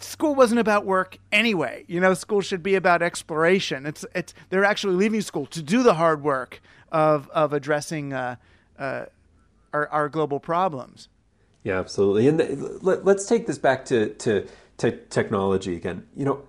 [0.01, 1.85] school wasn't about work anyway.
[1.87, 3.87] You know, school should be about exploration.
[3.87, 8.37] It's it's they're actually leaving school to do the hard work of of addressing uh,
[8.79, 9.07] uh,
[9.73, 11.09] our our global problems.
[11.65, 12.29] Yeah, absolutely.
[12.29, 14.47] And the, let, us take this back to, to
[14.79, 16.07] to technology again.
[16.17, 16.49] You know,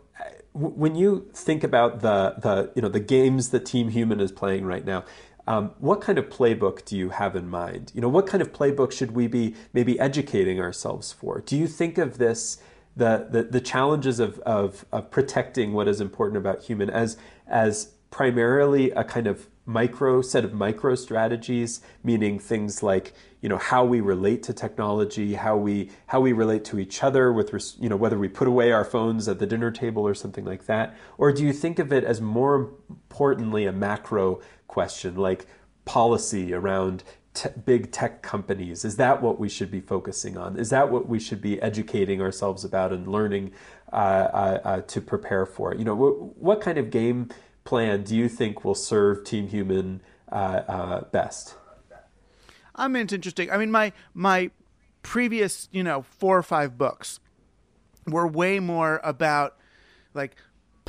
[0.54, 4.66] when you think about the the you know the games that Team Human is playing
[4.66, 5.04] right now.
[5.48, 7.92] Um, what kind of playbook do you have in mind?
[7.96, 11.42] You know, what kind of playbook should we be maybe educating ourselves for?
[11.42, 12.60] Do you think of this
[13.00, 17.94] the, the, the challenges of, of, of protecting what is important about human as as
[18.12, 23.86] primarily a kind of micro set of micro strategies, meaning things like you know how
[23.86, 27.96] we relate to technology, how we how we relate to each other with you know
[27.96, 31.32] whether we put away our phones at the dinner table or something like that, or
[31.32, 35.46] do you think of it as more importantly a macro question like
[35.86, 37.04] policy around
[37.40, 38.84] te- big tech companies?
[38.84, 40.58] Is that what we should be focusing on?
[40.58, 43.52] Is that what we should be educating ourselves about and learning
[43.94, 45.74] uh, uh, uh, to prepare for?
[45.74, 47.30] You know, what kind of game
[47.64, 50.36] plan do you think will serve Team Human uh,
[50.68, 51.56] uh, best?
[52.76, 53.50] I mean, it's interesting.
[53.52, 54.52] I mean, my my
[55.02, 57.20] previous, you know, four or five books
[58.06, 59.58] were way more about
[60.14, 60.36] like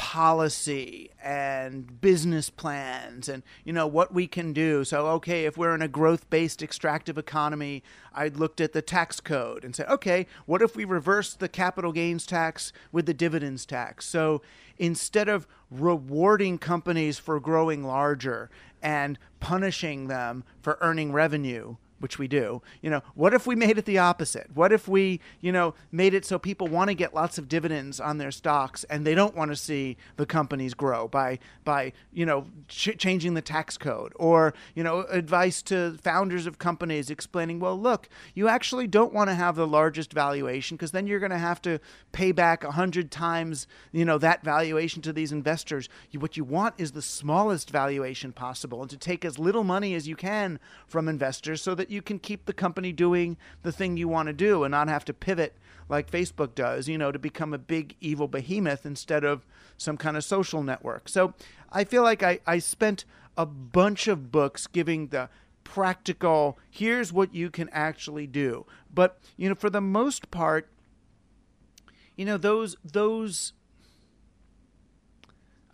[0.01, 4.83] policy and business plans and you know what we can do.
[4.83, 7.83] So okay if we're in a growth-based extractive economy
[8.15, 11.93] i looked at the tax code and said okay what if we reverse the capital
[11.93, 14.07] gains tax with the dividends tax?
[14.07, 14.41] So
[14.79, 18.49] instead of rewarding companies for growing larger
[18.81, 23.79] and punishing them for earning revenue which we do, you know, what if we made
[23.79, 24.49] it the opposite?
[24.55, 28.01] What if we, you know, made it so people want to get lots of dividends
[28.01, 32.27] on their stocks and they don't want to see the companies grow by by, you
[32.27, 37.61] know, ch- changing the tax code or, you know, advice to founders of companies explaining,
[37.61, 41.31] well, look, you actually don't want to have the largest valuation because then you're going
[41.31, 41.79] to have to
[42.13, 45.89] pay back a hundred times, you know, that valuation to these investors.
[46.11, 49.95] You, what you want is the smallest valuation possible and to take as little money
[49.95, 53.97] as you can from investors so that you can keep the company doing the thing
[53.97, 55.57] you want to do and not have to pivot
[55.89, 59.45] like Facebook does, you know, to become a big evil behemoth instead of
[59.77, 61.09] some kind of social network.
[61.09, 61.35] So
[61.73, 63.05] I feel like I, I spent
[63.37, 65.29] a bunch of books giving the
[65.65, 68.67] practical, here's what you can actually do.
[68.93, 70.69] But, you know, for the most part,
[72.17, 73.53] you know, those, those,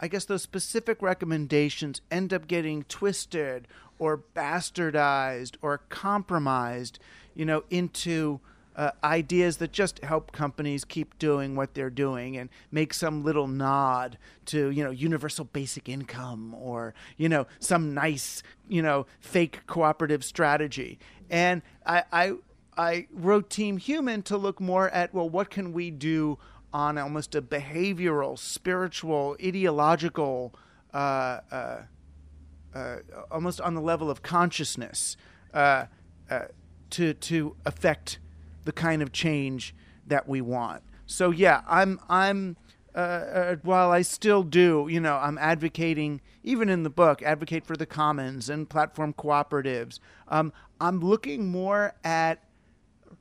[0.00, 6.98] I guess those specific recommendations end up getting twisted or bastardized or compromised,
[7.34, 8.40] you know, into
[8.76, 13.46] uh, ideas that just help companies keep doing what they're doing and make some little
[13.46, 19.66] nod to you know universal basic income or you know some nice you know fake
[19.66, 20.98] cooperative strategy.
[21.30, 22.32] And i i
[22.76, 26.38] i wrote team human to look more at well what can we do
[26.72, 30.54] on almost a behavioral spiritual ideological
[30.92, 31.78] uh, uh,
[32.76, 32.96] uh,
[33.30, 35.16] almost on the level of consciousness
[35.54, 35.86] uh,
[36.30, 36.40] uh,
[36.90, 38.18] to to affect
[38.64, 39.74] the kind of change
[40.06, 40.82] that we want.
[41.06, 42.56] So yeah, I'm I'm
[42.94, 47.66] uh, uh, while I still do, you know, I'm advocating even in the book, advocate
[47.66, 49.98] for the commons and platform cooperatives.
[50.28, 52.42] Um, I'm looking more at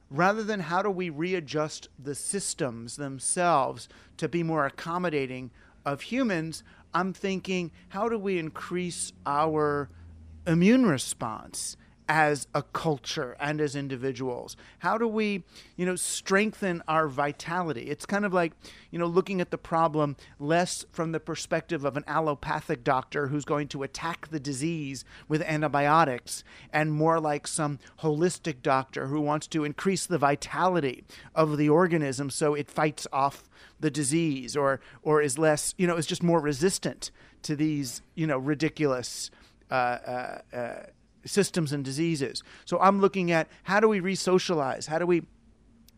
[0.09, 5.51] rather than how do we readjust the systems themselves to be more accommodating
[5.85, 6.63] of humans,
[6.95, 9.89] I'm thinking, how do we increase our
[10.47, 11.75] immune response
[12.07, 14.55] as a culture and as individuals?
[14.79, 15.43] How do we,
[15.75, 17.83] you know, strengthen our vitality?
[17.83, 18.53] It's kind of like,
[18.91, 23.45] you know, looking at the problem less from the perspective of an allopathic doctor who's
[23.45, 29.47] going to attack the disease with antibiotics and more like some holistic doctor who wants
[29.47, 35.21] to increase the vitality of the organism so it fights off the disease or or
[35.21, 37.11] is less, you know, is just more resistant
[37.43, 39.29] to these, you know, ridiculous
[39.69, 40.83] uh, uh, uh,
[41.25, 42.43] systems and diseases.
[42.65, 44.87] So I'm looking at how do we re-socialize?
[44.87, 45.23] How do we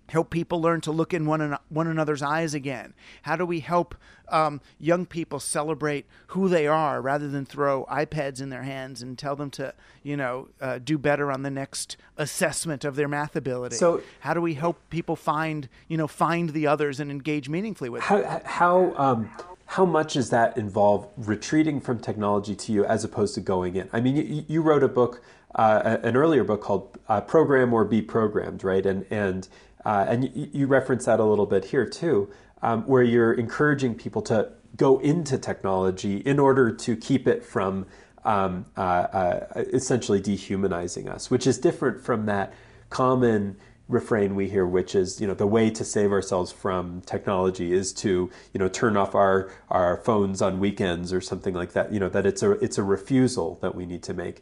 [0.09, 2.93] help people learn to look in one, an- one another's eyes again?
[3.23, 3.93] How do we help
[4.29, 9.17] um, young people celebrate who they are rather than throw iPads in their hands and
[9.17, 13.35] tell them to, you know, uh, do better on the next assessment of their math
[13.35, 13.75] ability?
[13.75, 17.89] So- how do we help people find, you know, find the others and engage meaningfully
[17.89, 18.23] with them?
[18.23, 19.29] How how um,
[19.67, 23.89] how much does that involve retreating from technology to you as opposed to going in?
[23.91, 25.21] I mean, you, you wrote a book,
[25.55, 28.85] uh, an earlier book called uh, "Program or Be Programmed," right?
[28.85, 29.47] And and
[29.85, 32.29] uh, and you, you reference that a little bit here too,
[32.61, 37.85] um, where you're encouraging people to go into technology in order to keep it from
[38.23, 42.53] um, uh, uh, essentially dehumanizing us, which is different from that
[42.89, 47.73] common refrain we hear, which is, you know, the way to save ourselves from technology
[47.73, 51.91] is to, you know, turn off our, our phones on weekends or something like that.
[51.91, 54.41] You know, that it's a it's a refusal that we need to make.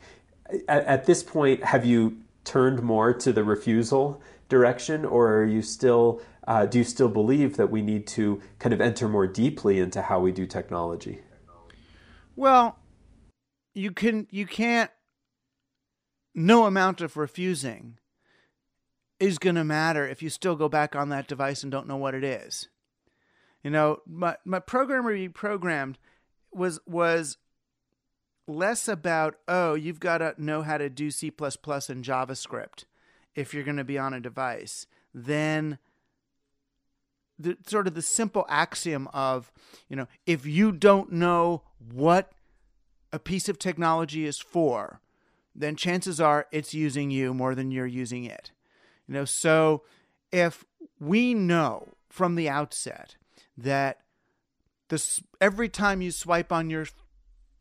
[0.68, 5.62] At, at this point, have you turned more to the refusal direction, or are you
[5.62, 9.80] still uh, do you still believe that we need to kind of enter more deeply
[9.80, 11.22] into how we do technology?
[12.36, 12.78] Well,
[13.74, 14.91] you can you can't
[16.34, 17.98] no amount of refusing
[19.20, 21.97] is going to matter if you still go back on that device and don't know
[21.97, 22.68] what it is.
[23.63, 25.97] You know, my my program or be programmed
[26.53, 27.38] was was
[28.47, 32.86] less about oh you've got to know how to do C++ and JavaScript
[33.34, 35.80] if you're going to be on a device than
[37.39, 39.51] the sort of the simple axiom of
[39.89, 42.32] you know if you don't know what
[43.11, 45.01] a piece of technology is for
[45.55, 48.51] then chances are it's using you more than you're using it
[49.08, 49.84] you know so
[50.32, 50.66] if
[50.99, 53.16] we know from the outset
[53.58, 53.99] that
[54.89, 56.86] this every time you swipe on your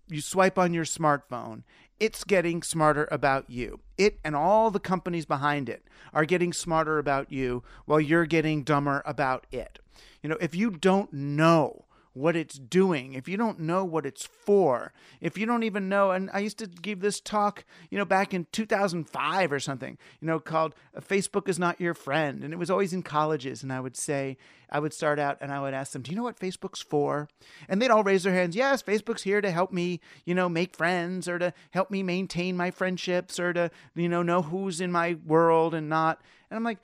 [0.08, 1.62] you swipe on your smartphone
[2.00, 3.80] it's getting smarter about you.
[3.96, 8.62] It and all the companies behind it are getting smarter about you while you're getting
[8.62, 9.78] dumber about it.
[10.22, 11.84] You know, if you don't know
[12.14, 16.12] what it's doing, if you don't know what it's for, if you don't even know,
[16.12, 20.26] and I used to give this talk, you know, back in 2005 or something, you
[20.26, 22.44] know, called uh, Facebook is not your friend.
[22.44, 23.64] And it was always in colleges.
[23.64, 24.36] And I would say,
[24.70, 27.28] I would start out and I would ask them, Do you know what Facebook's for?
[27.68, 30.76] And they'd all raise their hands, Yes, Facebook's here to help me, you know, make
[30.76, 34.92] friends or to help me maintain my friendships or to, you know, know who's in
[34.92, 36.20] my world and not.
[36.48, 36.78] And I'm like,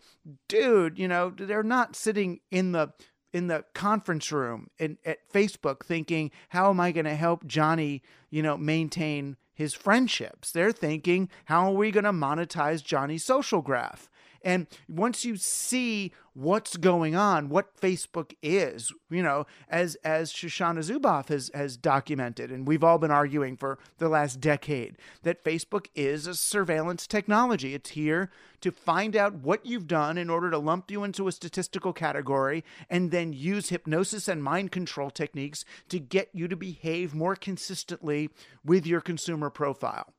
[0.48, 2.92] dude, you know, they're not sitting in the
[3.32, 8.42] in the conference room at Facebook thinking, how am I going to help Johnny, you
[8.42, 10.52] know, maintain his friendships?
[10.52, 14.09] They're thinking, how are we going to monetize Johnny's social graph?
[14.42, 20.78] And once you see what's going on, what Facebook is, you know, as as Shoshana
[20.78, 25.86] Zuboff has has documented, and we've all been arguing for the last decade that Facebook
[25.94, 27.74] is a surveillance technology.
[27.74, 28.30] It's here
[28.62, 32.64] to find out what you've done in order to lump you into a statistical category
[32.88, 38.30] and then use hypnosis and mind control techniques to get you to behave more consistently
[38.64, 40.12] with your consumer profile.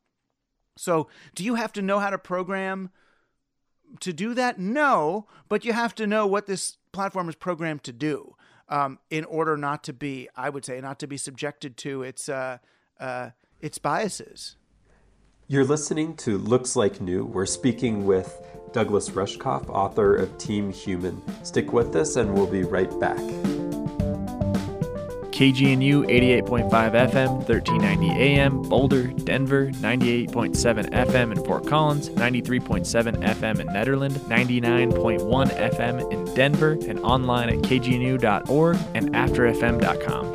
[0.78, 2.92] So, do you have to know how to program
[4.00, 4.60] to do that?
[4.60, 8.36] No, but you have to know what this platform is programmed to do
[8.70, 12.30] um, in order not to be, I would say, not to be subjected to its
[12.30, 12.58] uh,
[13.00, 14.56] uh, its biases.
[15.48, 17.26] You're listening to Looks Like New.
[17.26, 21.22] We're speaking with Douglas Rushkoff, author of Team Human.
[21.44, 23.20] Stick with us, and we'll be right back.
[25.42, 33.68] KGNU 88.5 FM, 1390 AM, Boulder, Denver, 98.7 FM in Fort Collins, 93.7 FM in
[33.70, 40.31] Nederland, 99.1 FM in Denver, and online at kgnu.org and afterfm.com.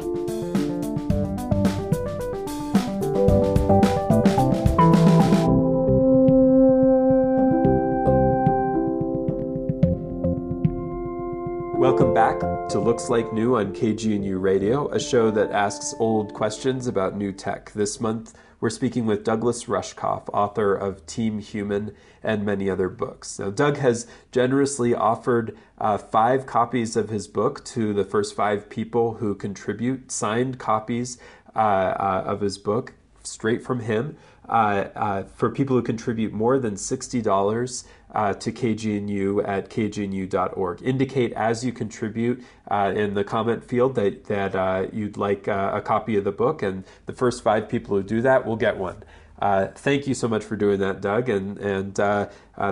[12.77, 17.33] to Looks Like New on KGNU Radio, a show that asks old questions about new
[17.33, 17.73] tech.
[17.73, 23.39] This month, we're speaking with Douglas Rushkoff, author of Team Human and many other books.
[23.39, 28.69] Now, Doug has generously offered uh, five copies of his book to the first five
[28.69, 31.17] people who contribute, signed copies
[31.55, 34.19] uh, uh, of his book straight from him.
[34.49, 37.85] Uh, uh, for people who contribute more than $60
[38.15, 40.83] uh, to KGNU at kgnu.org.
[40.83, 45.73] Indicate as you contribute uh, in the comment field that, that uh, you'd like uh,
[45.75, 48.77] a copy of the book, and the first five people who do that will get
[48.77, 49.03] one.
[49.41, 51.97] thank you so much for doing that, Doug, and, and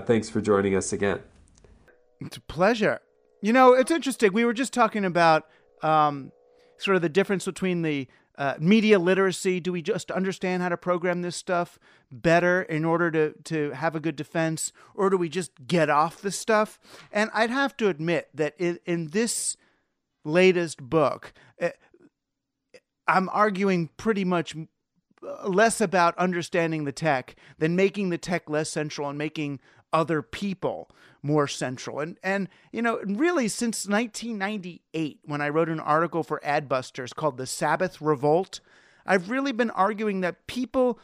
[0.06, 1.18] thanks for joining us again.
[2.20, 3.00] It's a pleasure.
[3.42, 4.32] You know, it's interesting.
[4.32, 5.48] We were just talking about
[5.82, 6.30] um,
[6.78, 8.06] sort of the difference between the
[8.36, 9.60] uh, media literacy?
[9.60, 11.78] Do we just understand how to program this stuff
[12.10, 14.72] better in order to, to have a good defense?
[14.94, 16.78] Or do we just get off the stuff?
[17.12, 19.56] And I'd have to admit that in, in this
[20.24, 21.70] latest book, uh,
[23.06, 24.56] I'm arguing pretty much
[25.44, 29.60] less about understanding the tech than making the tech less central and making
[29.94, 30.90] other people
[31.22, 32.00] more central.
[32.00, 37.38] And and you know, really since 1998 when I wrote an article for Adbusters called
[37.38, 38.60] The Sabbath Revolt,
[39.06, 40.98] I've really been arguing that people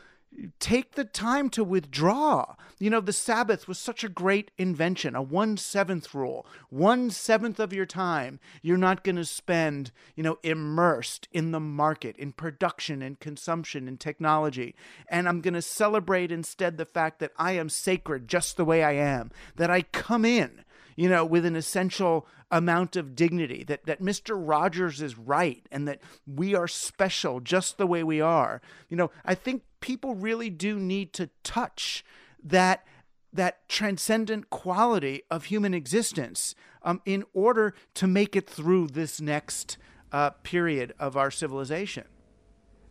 [0.59, 2.55] take the time to withdraw.
[2.79, 6.47] You know, the Sabbath was such a great invention, a one seventh rule.
[6.71, 11.61] One seventh of your time you're not going to spend, you know, immersed in the
[11.61, 14.75] market, in production and consumption and technology.
[15.09, 18.83] And I'm going to celebrate instead the fact that I am sacred just the way
[18.83, 20.65] I am, that I come in
[21.01, 24.37] you know, with an essential amount of dignity, that, that Mr.
[24.39, 28.61] Rogers is right and that we are special just the way we are.
[28.91, 32.05] You know, I think people really do need to touch
[32.45, 32.85] that
[33.33, 39.79] that transcendent quality of human existence um, in order to make it through this next
[40.13, 42.05] uh, period of our civilization.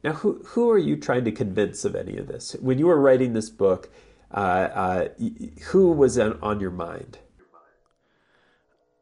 [0.03, 2.55] Now, who who are you trying to convince of any of this?
[2.60, 3.93] When you were writing this book,
[4.32, 5.07] uh, uh,
[5.66, 7.20] who was on your mind?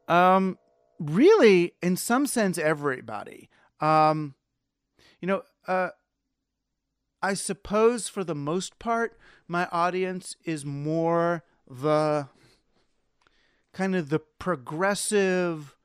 [0.08, 0.58] Um,
[0.98, 3.48] really, in some sense, everybody.
[3.80, 4.34] Um,
[5.20, 5.90] you know, uh,
[7.22, 12.28] I suppose for the most part, my audience is more the
[13.72, 15.76] kind of the progressive,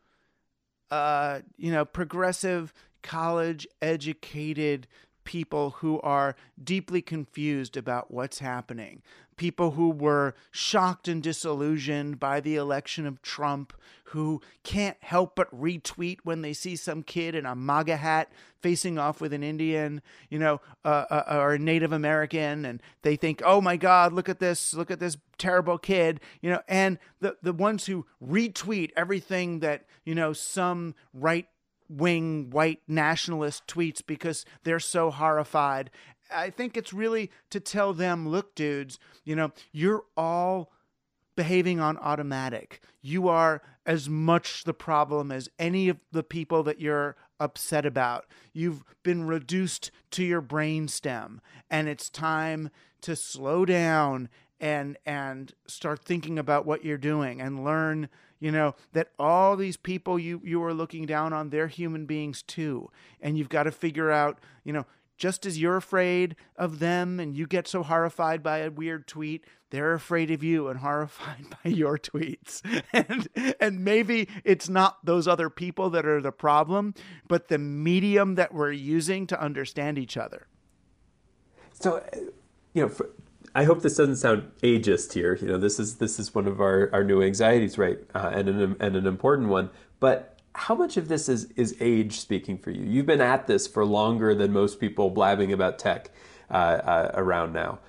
[0.89, 4.88] uh, you know, progressive college educated
[5.24, 9.01] people who are deeply confused about what's happening,
[9.38, 13.74] people who were shocked and disillusioned by the election of Trump,
[14.05, 18.97] who can't help but retweet when they see some kid in a MAGA hat facing
[18.97, 23.41] off with an Indian, you know, uh, uh, or a Native American, and they think,
[23.43, 24.74] "Oh my God, look at this!
[24.74, 29.86] Look at this terrible kid!" You know, and the the ones who retweet everything that
[30.05, 31.47] you know some right
[31.90, 35.90] wing white nationalist tweets because they're so horrified.
[36.34, 40.72] I think it's really to tell them, look, dudes, you know, you're all
[41.36, 42.82] behaving on automatic.
[43.02, 48.26] You are as much the problem as any of the people that you're upset about.
[48.54, 52.70] You've been reduced to your brain stem, and it's time
[53.02, 54.30] to slow down
[54.60, 58.08] and and start thinking about what you're doing and learn
[58.44, 62.41] you know that all these people you you are looking down on they're human beings
[62.44, 62.91] too.
[63.22, 64.86] And you've got to figure out you know
[65.16, 69.46] just as you're afraid of them and you get so horrified by a weird tweet
[69.70, 72.62] they're afraid of you and horrified by your tweets.
[72.91, 76.96] And and maybe it's not those other people that are the problem
[77.30, 80.48] but the medium that we're using to understand each other.
[81.72, 82.18] So uh,
[82.74, 83.10] you know for,
[83.56, 85.36] I hope this doesn't sound ageist here.
[85.36, 87.99] You know, this is this is one of our, our new anxieties, right?
[88.16, 89.70] Uh, and an and an important one.
[89.99, 92.84] But how much of this is is age speaking for you?
[92.84, 96.10] You've been at this for longer than most people blabbing about tech
[96.49, 97.80] uh, uh, around now.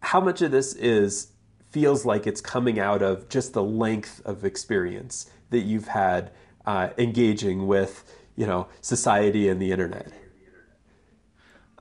[0.00, 1.32] How much of this is
[1.70, 6.30] feels like it's coming out of just the length of experience that you've had
[6.66, 8.04] uh, engaging with
[8.36, 10.12] you know society and the internet?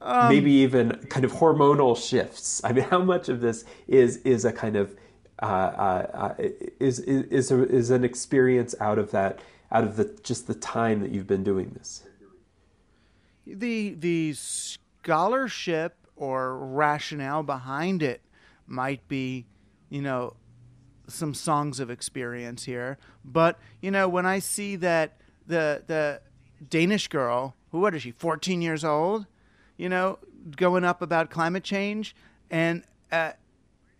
[0.06, 2.62] Um, maybe even kind of hormonal shifts.
[2.64, 4.96] I mean, how much of this is is a kind of
[5.42, 6.36] uh, uh,
[6.80, 9.40] is is is, is an experience out of that
[9.72, 12.04] out of the just the time that you've been doing this?
[13.48, 18.22] The the scholarship or rationale behind it
[18.68, 19.46] might be,
[19.90, 20.36] you know,
[21.08, 23.00] some songs of experience here.
[23.24, 26.22] But you know, when I see that the the
[26.70, 29.26] Danish girl, who what is she, fourteen years old?
[29.78, 30.20] You know,
[30.56, 32.16] going up about climate change.
[32.50, 33.32] And uh,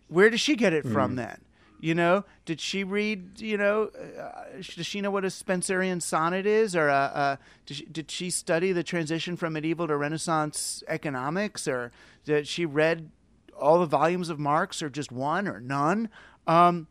[0.08, 1.18] where does she get it from mm.
[1.18, 1.42] then?
[1.80, 3.40] You know, did she read?
[3.42, 7.78] You know, uh, does she know what a Spenserian sonnet is, or uh, uh, did,
[7.78, 11.92] she, did she study the transition from medieval to Renaissance economics, or
[12.24, 13.12] did she read
[13.60, 16.10] all the volumes of Marx, or just one, or none?
[16.48, 16.88] Um,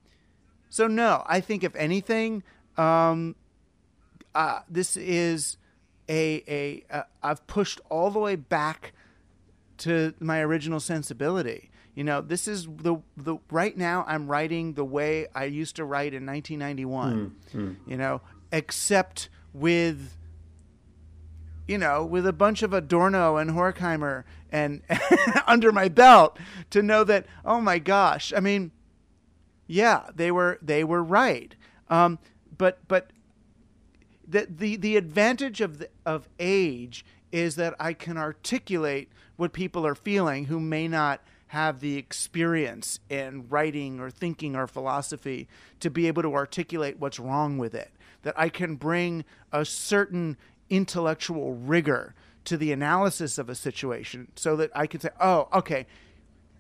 [0.69, 2.43] so no, I think if anything,
[2.77, 3.37] um,
[4.35, 5.57] uh, this is
[6.09, 8.93] a a uh, I've pushed all the way back
[9.79, 11.71] to my original sensibility.
[11.95, 15.85] You know, this is the the right now I'm writing the way I used to
[15.85, 17.37] write in 1991.
[17.53, 17.77] Mm, mm.
[17.87, 18.21] You know,
[18.53, 20.17] except with
[21.67, 24.83] you know, with a bunch of Adorno and Horkheimer and
[25.47, 26.39] under my belt
[26.71, 28.73] to know that oh my gosh, I mean,
[29.67, 31.55] yeah, they were they were right.
[31.89, 32.19] Um,
[32.57, 33.11] but but
[34.27, 39.87] the the the advantage of the, of age is that I can articulate what people
[39.87, 45.49] are feeling who may not have the experience in writing or thinking or philosophy
[45.81, 47.93] to be able to articulate what's wrong with it.
[48.23, 50.37] That I can bring a certain
[50.71, 52.15] intellectual rigor
[52.45, 55.87] to the analysis of a situation so that I can say, oh, okay,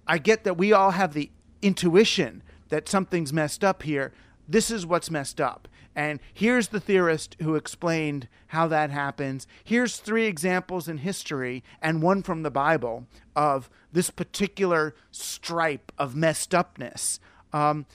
[0.06, 1.30] I get that we all have the
[1.62, 4.12] intuition that something's messed up here.
[4.48, 5.68] This is what's messed up.
[5.96, 9.46] And here's the theorist who explained how that happens.
[9.62, 16.16] Here's three examples in history and one from the Bible of this particular stripe of
[16.16, 17.20] messed upness.
[17.52, 17.86] Um,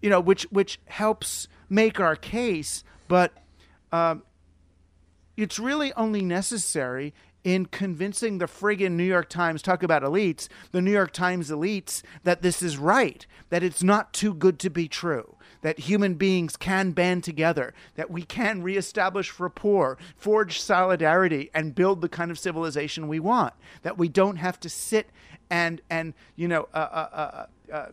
[0.00, 3.32] you know, which which helps make our case, but
[3.92, 4.22] um,
[5.36, 10.80] it's really only necessary in convincing the friggin' New York Times, talk about elites, the
[10.80, 14.86] New York Times elites, that this is right, that it's not too good to be
[14.86, 21.74] true, that human beings can band together, that we can reestablish rapport, forge solidarity, and
[21.74, 23.54] build the kind of civilization we want.
[23.82, 25.08] That we don't have to sit
[25.50, 26.68] and and you know.
[26.74, 27.86] Uh, uh, uh,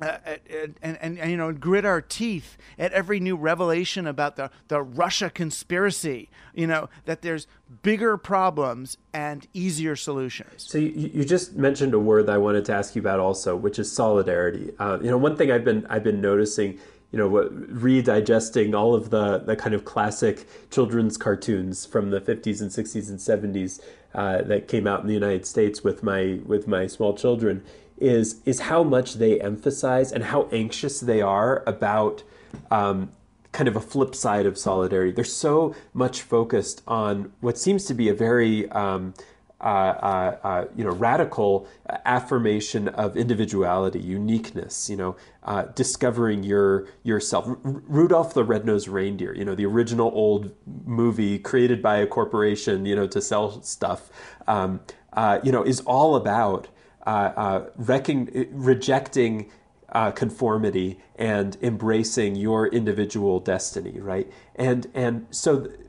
[0.00, 4.36] uh uh, and, and, and, you know grit our teeth at every new revelation about
[4.36, 6.28] the, the Russia conspiracy.
[6.54, 7.46] You know that there's
[7.82, 10.66] bigger problems and easier solutions.
[10.68, 13.56] So you, you just mentioned a word that I wanted to ask you about also,
[13.56, 14.72] which is solidarity.
[14.78, 16.78] Uh, you know, one thing I've been I've been noticing
[17.10, 22.60] you know, redigesting all of the the kind of classic children's cartoons from the 50s
[22.60, 23.80] and 60s and 70s
[24.14, 27.64] uh, that came out in the United States with my with my small children
[27.96, 32.22] is is how much they emphasize and how anxious they are about
[32.70, 33.10] um,
[33.52, 35.10] kind of a flip side of solidarity.
[35.10, 39.14] They're so much focused on what seems to be a very um,
[39.62, 41.66] you know, radical
[42.04, 44.88] affirmation of individuality, uniqueness.
[44.90, 47.46] You know, uh, discovering your yourself.
[47.48, 49.34] R- Rudolph the Red-Nosed Reindeer.
[49.34, 50.52] You know, the original old
[50.86, 52.86] movie created by a corporation.
[52.86, 54.10] You know, to sell stuff.
[54.46, 54.80] Um,
[55.12, 56.68] uh, you know, is all about
[57.06, 59.50] uh, recon- rejecting
[59.92, 64.30] uh, conformity and embracing your individual destiny, right?
[64.56, 65.80] And and so th-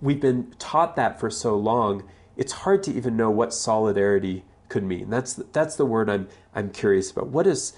[0.00, 2.04] we've been taught that for so long
[2.36, 5.10] it's hard to even know what solidarity could mean.
[5.10, 7.28] That's that's the word I'm I'm curious about.
[7.28, 7.74] What is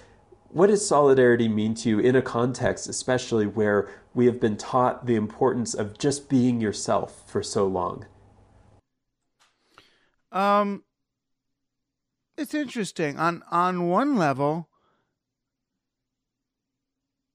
[0.50, 5.06] what does solidarity mean to you in a context, especially where we have been taught
[5.06, 8.06] the importance of just being yourself for so long?
[10.32, 10.84] Um,
[12.36, 13.18] it's interesting.
[13.18, 14.68] On on one level,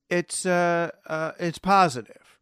[0.10, 2.40] it's uh, uh it's positive,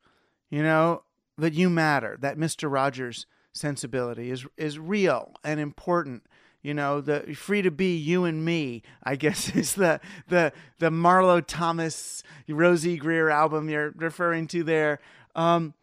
[0.49, 1.03] you know,
[1.37, 2.17] that you matter.
[2.19, 6.23] That Mister Rogers sensibility is is real and important.
[6.61, 10.91] You know the free to be you and me i guess is the the the
[10.91, 14.99] marlo thomas Rosey Grier album you're referring to there.
[15.35, 15.73] Um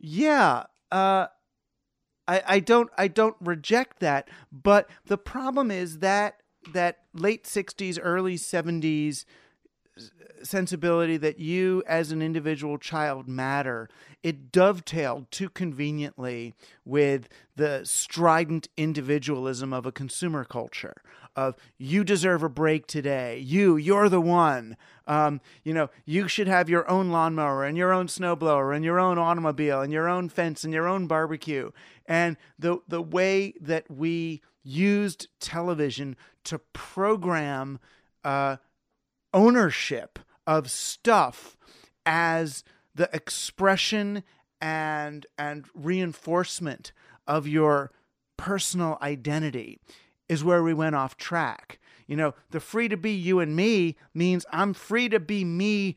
[0.00, 1.26] yeah uh
[2.26, 6.40] i i don't i don't reject that but the problem is that
[6.72, 9.24] that late 60s early 70s
[10.42, 13.88] sensibility that you as an individual child matter
[14.22, 21.02] it dovetailed too conveniently with the strident individualism of a consumer culture
[21.34, 24.76] of you deserve a break today you you're the one.
[25.06, 28.98] Um, you know you should have your own lawnmower and your own snowblower and your
[28.98, 31.70] own automobile and your own fence and your own barbecue.
[32.06, 37.78] And the the way that we used television to program
[38.24, 38.56] uh,
[39.32, 41.56] ownership of stuff
[42.06, 42.64] as
[42.94, 44.22] the expression
[44.60, 46.92] and and reinforcement
[47.26, 47.92] of your
[48.36, 49.78] personal identity
[50.28, 51.78] is where we went off track.
[52.06, 55.96] You know, the free to be you and me means I'm free to be me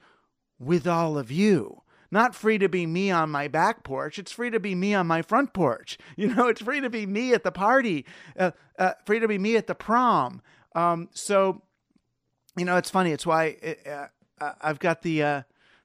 [0.60, 1.82] with all of you.
[2.14, 4.20] Not free to be me on my back porch.
[4.20, 5.98] It's free to be me on my front porch.
[6.18, 8.06] You know, it's free to be me at the party,
[8.38, 10.42] uh, uh, free to be me at the prom.
[10.76, 11.64] Um, so,
[12.58, 13.12] you know, it's funny.
[13.12, 14.08] It's why it, uh,
[14.40, 15.42] uh, I've got the uh,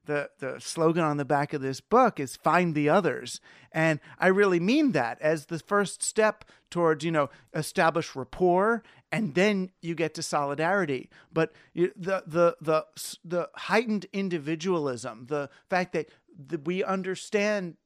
[0.07, 3.41] the the slogan on the back of this book is "Find the others,"
[3.73, 9.35] and I really mean that as the first step towards you know establish rapport, and
[9.35, 11.11] then you get to solidarity.
[11.33, 12.87] But you, the the the
[13.25, 17.77] the heightened individualism, the fact that the, we understand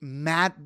[0.00, 0.56] mat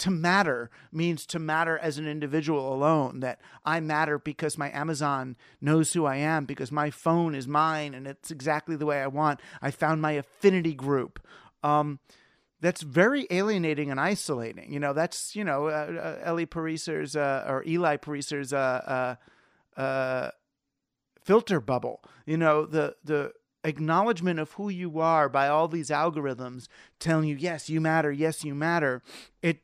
[0.00, 5.36] to matter means to matter as an individual alone that i matter because my amazon
[5.60, 9.06] knows who i am because my phone is mine and it's exactly the way i
[9.06, 9.40] want.
[9.62, 11.20] I found my affinity group.
[11.62, 12.00] Um,
[12.60, 14.70] that's very alienating and isolating.
[14.72, 19.16] You know that's you know uh, uh, Eli Pariser's uh, or Eli Pariser's uh,
[19.78, 20.30] uh, uh,
[21.24, 22.02] filter bubble.
[22.26, 23.32] You know the the
[23.64, 26.66] acknowledgement of who you are by all these algorithms
[26.98, 29.02] telling you yes you matter yes you matter.
[29.42, 29.62] It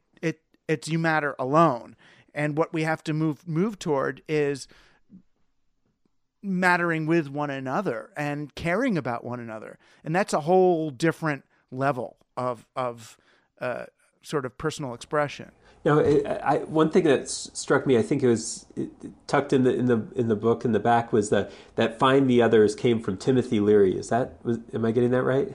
[0.69, 1.97] it's you matter alone.
[2.35, 4.69] And what we have to move move toward is
[6.43, 9.79] mattering with one another and caring about one another.
[10.05, 13.17] And that's a whole different level of of
[13.61, 13.87] uh,
[14.23, 15.53] sort of personal expression.
[15.85, 18.67] Now, I, one thing that struck me, I think it was
[19.29, 22.29] tucked in the in the in the book in the back, was that that find
[22.29, 23.97] the others came from Timothy Leary.
[23.97, 25.55] Is that was, am I getting that right?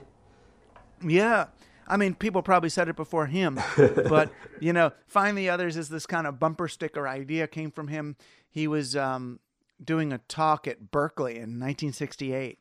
[1.06, 1.48] Yeah,
[1.92, 4.32] I mean, people probably said it before him, but
[4.62, 8.16] you know, find the others is this kind of bumper sticker idea came from him.
[8.50, 9.42] He was um,
[9.84, 12.60] doing a talk at Berkeley in 1968,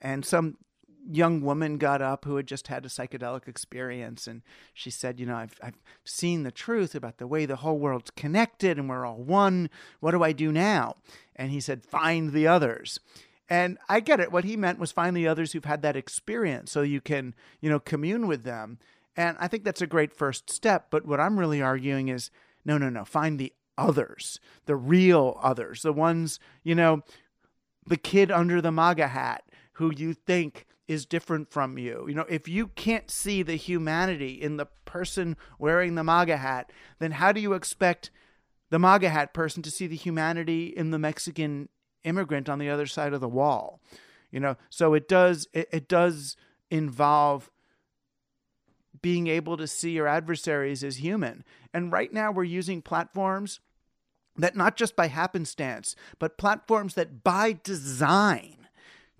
[0.00, 0.56] and some
[1.06, 4.40] young woman got up who had just had a psychedelic experience and
[4.72, 8.12] she said you know I've, I've seen the truth about the way the whole world's
[8.12, 9.68] connected and we're all one.
[9.98, 10.94] What do i do now?
[11.34, 13.00] And he said find the others
[13.52, 14.32] and I get it.
[14.32, 17.68] What he meant was find the others who've had that experience so you can, you
[17.68, 18.78] know, commune with them.
[19.14, 20.86] And I think that's a great first step.
[20.88, 22.30] But what I'm really arguing is
[22.64, 23.04] no, no, no.
[23.04, 27.02] Find the others, the real others, the ones, you know,
[27.86, 32.06] the kid under the MAGA hat who you think is different from you.
[32.08, 36.72] You know, if you can't see the humanity in the person wearing the MAGA hat,
[37.00, 38.10] then how do you expect
[38.70, 41.68] the MAGA hat person to see the humanity in the Mexican
[42.04, 43.80] immigrant on the other side of the wall
[44.30, 46.36] you know so it does it, it does
[46.70, 47.50] involve
[49.02, 51.44] being able to see your adversaries as human.
[51.74, 53.60] And right now, we're using platforms
[54.36, 58.68] that not just by happenstance, but platforms that by design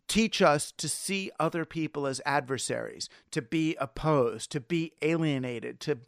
[0.09, 5.99] teach us to see other people as adversaries, to be opposed, to be alienated, to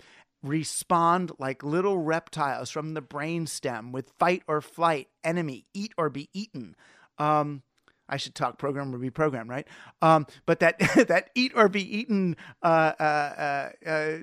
[0.44, 6.28] respond like little reptiles from the brainstem with fight or flight, enemy, eat or be
[6.32, 6.76] eaten.
[7.18, 7.62] Um,
[8.08, 9.66] I should talk program or be program, right?
[10.02, 10.78] Um, but that
[11.08, 14.18] that eat or be eaten uh, uh, uh, uh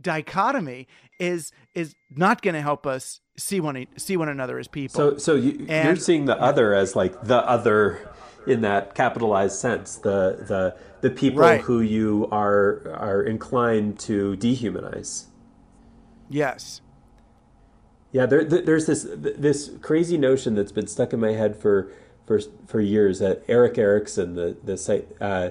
[0.00, 0.86] dichotomy
[1.18, 4.94] is is not going to help us see one see one another as people.
[4.94, 8.14] So so you, you're seeing the other as like the other
[8.46, 11.60] in that capitalized sense, the the the people right.
[11.60, 15.26] who you are are inclined to dehumanize.
[16.28, 16.80] Yes.
[18.12, 21.90] Yeah, there, there's this this crazy notion that's been stuck in my head for
[22.26, 25.50] for for years that Erik Erikson, the the uh,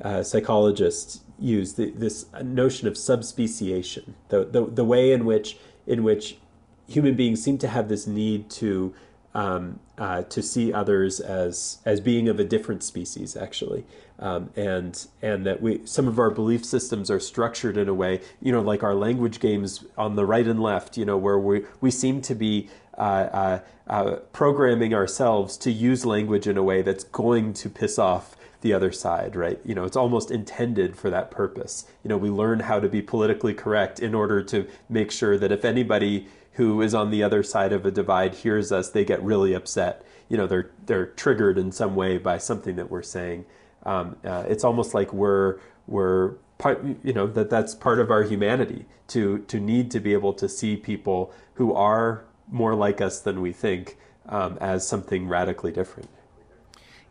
[0.00, 6.04] uh, psychologist, used the, this notion of subspeciation, the, the the way in which in
[6.04, 6.38] which
[6.86, 8.94] human beings seem to have this need to
[9.34, 13.84] um, uh, to see others as as being of a different species, actually,
[14.18, 18.20] um, and and that we some of our belief systems are structured in a way,
[18.40, 21.64] you know, like our language games on the right and left, you know, where we
[21.80, 26.80] we seem to be uh, uh, uh, programming ourselves to use language in a way
[26.80, 29.60] that's going to piss off the other side, right?
[29.64, 31.86] You know, it's almost intended for that purpose.
[32.02, 35.52] You know, we learn how to be politically correct in order to make sure that
[35.52, 39.22] if anybody who is on the other side of a divide hears us, they get
[39.22, 40.02] really upset.
[40.28, 43.44] You know, they're they're triggered in some way by something that we're saying.
[43.84, 48.22] Um, uh, it's almost like we're we're part, you know that that's part of our
[48.22, 53.20] humanity to to need to be able to see people who are more like us
[53.20, 53.96] than we think
[54.28, 56.08] um, as something radically different.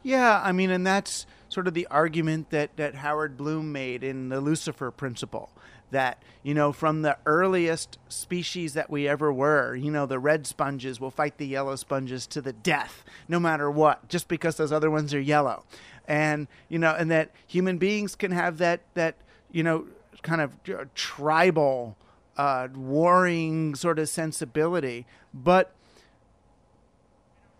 [0.01, 4.29] Yeah, I mean, and that's sort of the argument that that Howard Bloom made in
[4.29, 5.49] the Lucifer Principle
[5.93, 10.45] that, you know, from the earliest species that we ever were, you know, the red
[10.45, 14.71] sponges will fight the yellow sponges to the death, no matter what, just because those
[14.71, 15.63] other ones are yellow.
[16.07, 19.15] And, you know, and that human beings can have that, that,
[19.51, 19.87] you know,
[20.21, 20.57] kind of
[20.95, 21.95] tribal,
[22.37, 25.73] uh, warring sort of sensibility, but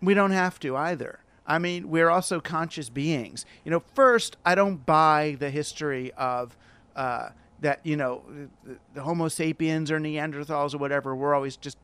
[0.02, 1.20] we don't have to either.
[1.46, 3.46] I mean, we're also conscious beings.
[3.64, 6.56] You know, first, I don't buy the history of,
[6.96, 7.30] uh,
[7.64, 8.22] that you know
[8.94, 11.78] the Homo sapiens or Neanderthals or whatever were always just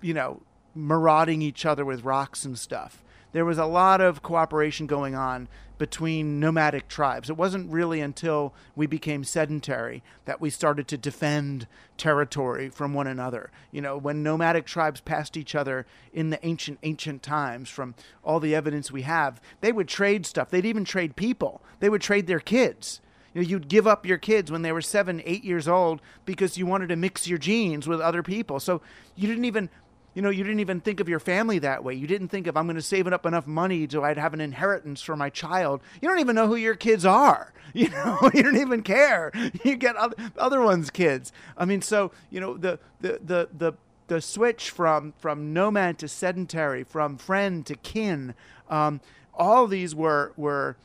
[0.00, 0.42] you know
[0.74, 3.02] marauding each other with rocks and stuff.
[3.32, 7.28] There was a lot of cooperation going on between nomadic tribes.
[7.28, 11.66] It wasn't really until we became sedentary that we started to defend
[11.96, 13.50] territory from one another.
[13.72, 18.38] You know, when nomadic tribes passed each other in the ancient, ancient times, from all
[18.38, 20.50] the evidence we have, they would trade stuff.
[20.50, 23.00] They'd even trade people, they would trade their kids
[23.34, 26.58] you know, you'd give up your kids when they were seven, eight years old because
[26.58, 28.60] you wanted to mix your genes with other people.
[28.60, 28.82] So
[29.16, 29.70] you didn't even,
[30.14, 31.94] you know, you didn't even think of your family that way.
[31.94, 34.40] You didn't think of I'm going to save up enough money so I'd have an
[34.40, 35.80] inheritance for my child.
[36.00, 37.52] You don't even know who your kids are.
[37.74, 39.32] You know, you don't even care.
[39.64, 39.96] You get
[40.36, 41.32] other ones' kids.
[41.56, 43.72] I mean, so you know the the the the
[44.08, 48.34] the switch from from nomad to sedentary, from friend to kin.
[48.68, 49.00] Um,
[49.32, 50.76] all these were were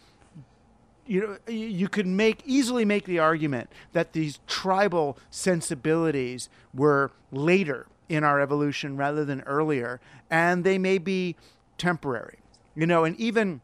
[1.05, 7.87] you know you could make easily make the argument that these tribal sensibilities were later
[8.09, 9.99] in our evolution rather than earlier
[10.29, 11.35] and they may be
[11.77, 12.39] temporary.
[12.75, 13.61] You know and even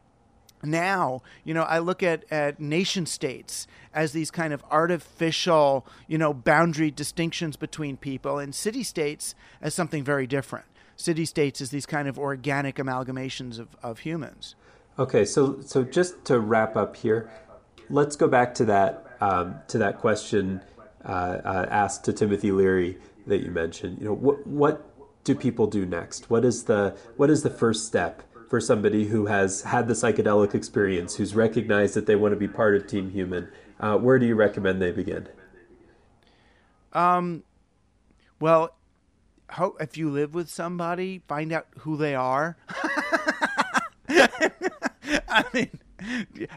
[0.62, 6.18] now you know i look at, at nation states as these kind of artificial you
[6.18, 10.66] know boundary distinctions between people and city states as something very different.
[10.96, 14.54] City states as these kind of organic amalgamations of, of humans.
[14.98, 17.30] Okay, so so just to wrap up here,
[17.90, 20.60] let's go back to that um, to that question
[21.04, 23.98] uh, uh, asked to Timothy Leary that you mentioned.
[23.98, 24.90] You know, what what
[25.24, 26.30] do people do next?
[26.30, 30.54] What is the what is the first step for somebody who has had the psychedelic
[30.54, 33.48] experience, who's recognized that they want to be part of Team Human?
[33.80, 35.28] Uh, where do you recommend they begin?
[36.92, 37.42] Um,
[38.38, 38.76] well,
[39.80, 42.56] if you live with somebody, find out who they are.
[44.08, 45.78] I mean,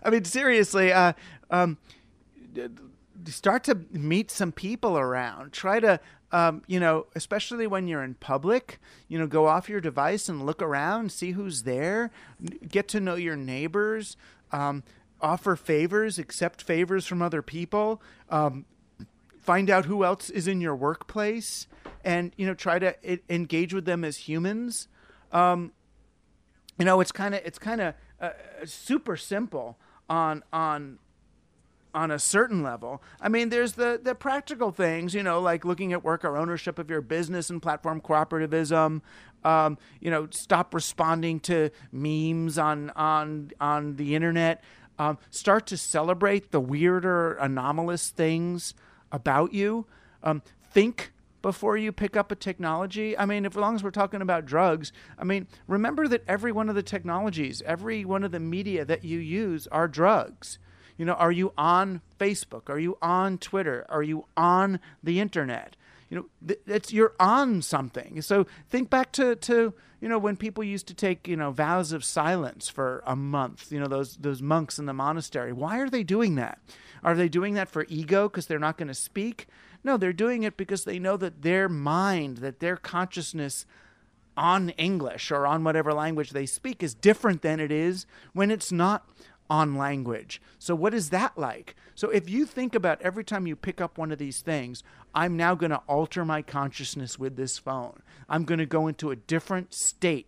[0.03, 1.13] I mean, seriously, uh,
[1.49, 1.77] um,
[3.25, 5.53] start to meet some people around.
[5.53, 5.99] Try to,
[6.31, 10.45] um, you know, especially when you're in public, you know, go off your device and
[10.45, 12.11] look around, see who's there,
[12.67, 14.17] get to know your neighbors,
[14.51, 14.83] um,
[15.21, 18.65] offer favors, accept favors from other people, um,
[19.39, 21.67] find out who else is in your workplace,
[22.03, 22.95] and you know, try to
[23.29, 24.87] engage with them as humans.
[25.31, 25.71] Um,
[26.77, 28.31] you know, it's kind of it's kind of uh,
[28.65, 29.77] super simple
[30.09, 30.99] on on
[31.97, 33.01] on a certain level.
[33.19, 36.91] I mean, there's the the practical things, you know, like looking at worker ownership of
[36.91, 39.01] your business and platform cooperativism.
[39.43, 44.63] Um, you know, stop responding to memes on on on the internet.
[44.99, 48.75] Um, start to celebrate the weirder, anomalous things
[49.11, 49.87] about you.
[50.23, 53.17] Um, think before you pick up a technology.
[53.17, 56.51] I mean, if, as long as we're talking about drugs, I mean, remember that every
[56.51, 60.59] one of the technologies, every one of the media that you use are drugs.
[60.97, 62.69] You know, are you on Facebook?
[62.69, 63.85] Are you on Twitter?
[63.89, 65.75] Are you on the internet?
[66.09, 68.21] You know, it's you're on something.
[68.21, 71.91] So think back to to you know when people used to take you know vows
[71.91, 73.71] of silence for a month.
[73.71, 75.51] You know those those monks in the monastery.
[75.51, 76.59] Why are they doing that?
[77.03, 79.47] Are they doing that for ego because they're not going to speak?
[79.83, 83.65] No, they're doing it because they know that their mind, that their consciousness
[84.35, 88.71] on English or on whatever language they speak is different than it is when it's
[88.71, 89.09] not
[89.49, 90.41] on language.
[90.59, 91.75] So, what is that like?
[91.95, 94.83] So, if you think about every time you pick up one of these things,
[95.13, 98.01] I'm now going to alter my consciousness with this phone.
[98.29, 100.27] I'm going to go into a different state.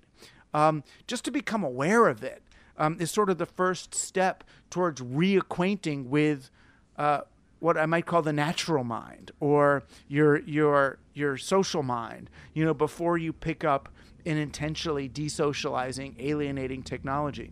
[0.53, 2.41] Um, just to become aware of it
[2.77, 6.49] um, is sort of the first step towards reacquainting with
[6.97, 7.21] uh,
[7.59, 12.29] what I might call the natural mind or your your your social mind.
[12.53, 13.89] You know, before you pick up
[14.25, 17.51] an intentionally desocializing, alienating technology.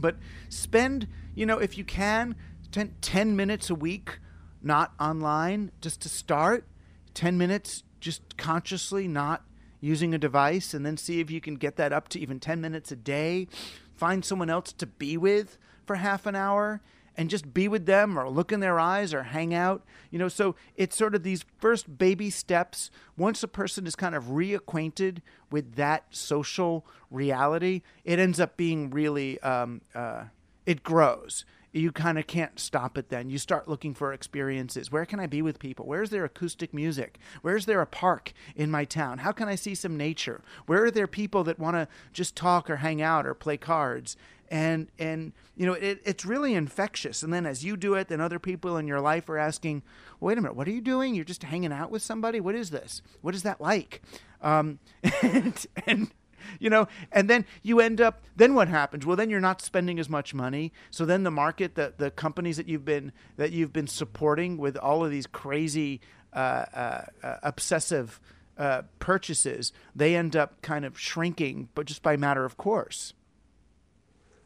[0.00, 0.16] But
[0.48, 2.34] spend, you know, if you can,
[2.72, 4.18] 10, 10 minutes a week
[4.62, 6.66] not online just to start,
[7.14, 9.44] 10 minutes just consciously not
[9.80, 12.60] using a device, and then see if you can get that up to even 10
[12.60, 13.48] minutes a day.
[13.94, 16.80] Find someone else to be with for half an hour
[17.16, 19.84] and just be with them or look in their eyes or hang out.
[20.10, 22.90] You know, so it's sort of these first baby steps.
[23.16, 25.18] Once a person is kind of reacquainted
[25.50, 30.24] with that social reality, it ends up being really, um, uh,
[30.66, 31.44] it grows.
[31.72, 33.30] You kind of can't stop it then.
[33.30, 34.90] You start looking for experiences.
[34.90, 35.86] Where can I be with people?
[35.86, 37.16] Where's there acoustic music?
[37.42, 39.18] Where's there a park in my town?
[39.18, 40.42] How can I see some nature?
[40.66, 44.16] Where are there people that want to just talk or hang out or play cards?
[44.50, 47.22] And and you know it, it's really infectious.
[47.22, 49.82] And then as you do it then other people in your life are asking
[50.18, 51.14] wait a minute what are you doing?
[51.14, 52.40] You're just hanging out with somebody?
[52.40, 53.02] What is this?
[53.22, 54.02] What is that like?
[54.42, 54.78] Um,
[55.22, 56.10] and, and
[56.58, 59.06] you know and then you end up then what happens?
[59.06, 60.72] Well then you're not spending as much money.
[60.90, 64.76] So then the market the, the companies that you've been that you've been supporting with
[64.76, 66.00] all of these crazy
[66.32, 68.20] uh, uh, uh, obsessive
[68.58, 73.14] uh, purchases they end up kind of shrinking but just by matter of course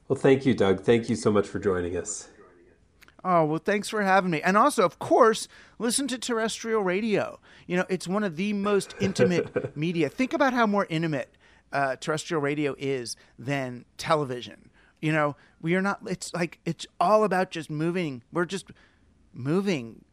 [0.09, 0.83] well, thank you, Doug.
[0.83, 2.29] Thank you so much for joining us.
[3.25, 4.43] Oh, well, thanks for having me.
[4.43, 5.49] And also, of course,
[5.79, 7.41] listen to terrestrial radio.
[7.67, 10.11] You know, it's one of the most intimate media.
[10.11, 11.35] Think about how more intimate
[11.73, 14.71] uh, terrestrial radio is than television.
[15.01, 18.23] You know, we are not, it's like, it's all about just moving.
[18.31, 18.71] We're just
[19.33, 20.05] moving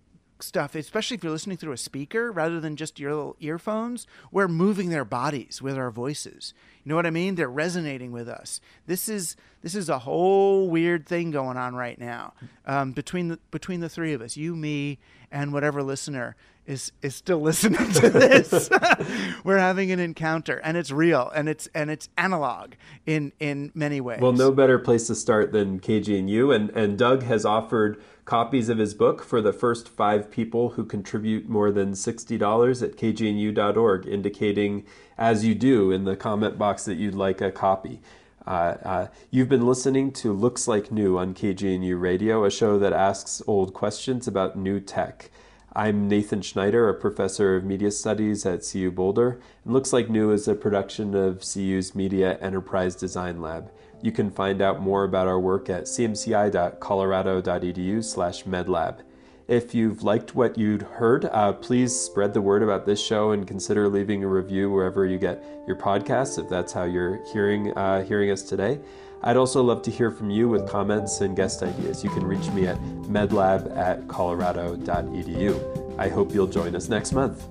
[0.44, 4.48] stuff, especially if you're listening through a speaker rather than just your little earphones, we're
[4.48, 6.54] moving their bodies with our voices.
[6.84, 7.36] You know what I mean?
[7.36, 8.60] They're resonating with us.
[8.88, 12.34] This is this is a whole weird thing going on right now
[12.66, 14.98] um, between the between the three of us, you, me,
[15.32, 16.36] and whatever listener
[16.66, 18.70] is is still listening to this.
[19.44, 22.74] We're having an encounter, and it's real, and it's and it's analog
[23.06, 24.22] in in many ways.
[24.22, 28.78] Well, no better place to start than KGNU, and and Doug has offered copies of
[28.78, 34.86] his book for the first five people who contribute more than $60 at kgnu.org, indicating,
[35.18, 38.00] as you do in the comment box, that you'd like a copy.
[38.46, 42.94] Uh, uh, you've been listening to Looks Like New on KGNU Radio, a show that
[42.94, 45.30] asks old questions about new tech.
[45.74, 50.32] I'm Nathan Schneider, a professor of media studies at CU Boulder, and Looks Like New
[50.32, 53.72] is a production of CU's Media Enterprise Design Lab.
[54.02, 59.00] You can find out more about our work at cmci.colorado.edu slash medlab.
[59.48, 63.48] If you've liked what you'd heard, uh, please spread the word about this show and
[63.48, 68.04] consider leaving a review wherever you get your podcasts, if that's how you're hearing, uh,
[68.04, 68.78] hearing us today.
[69.24, 72.04] I'd also love to hear from you with comments and guest ideas.
[72.04, 76.00] You can reach me at medlab at colorado.edu.
[76.00, 77.46] I hope you'll join us next month.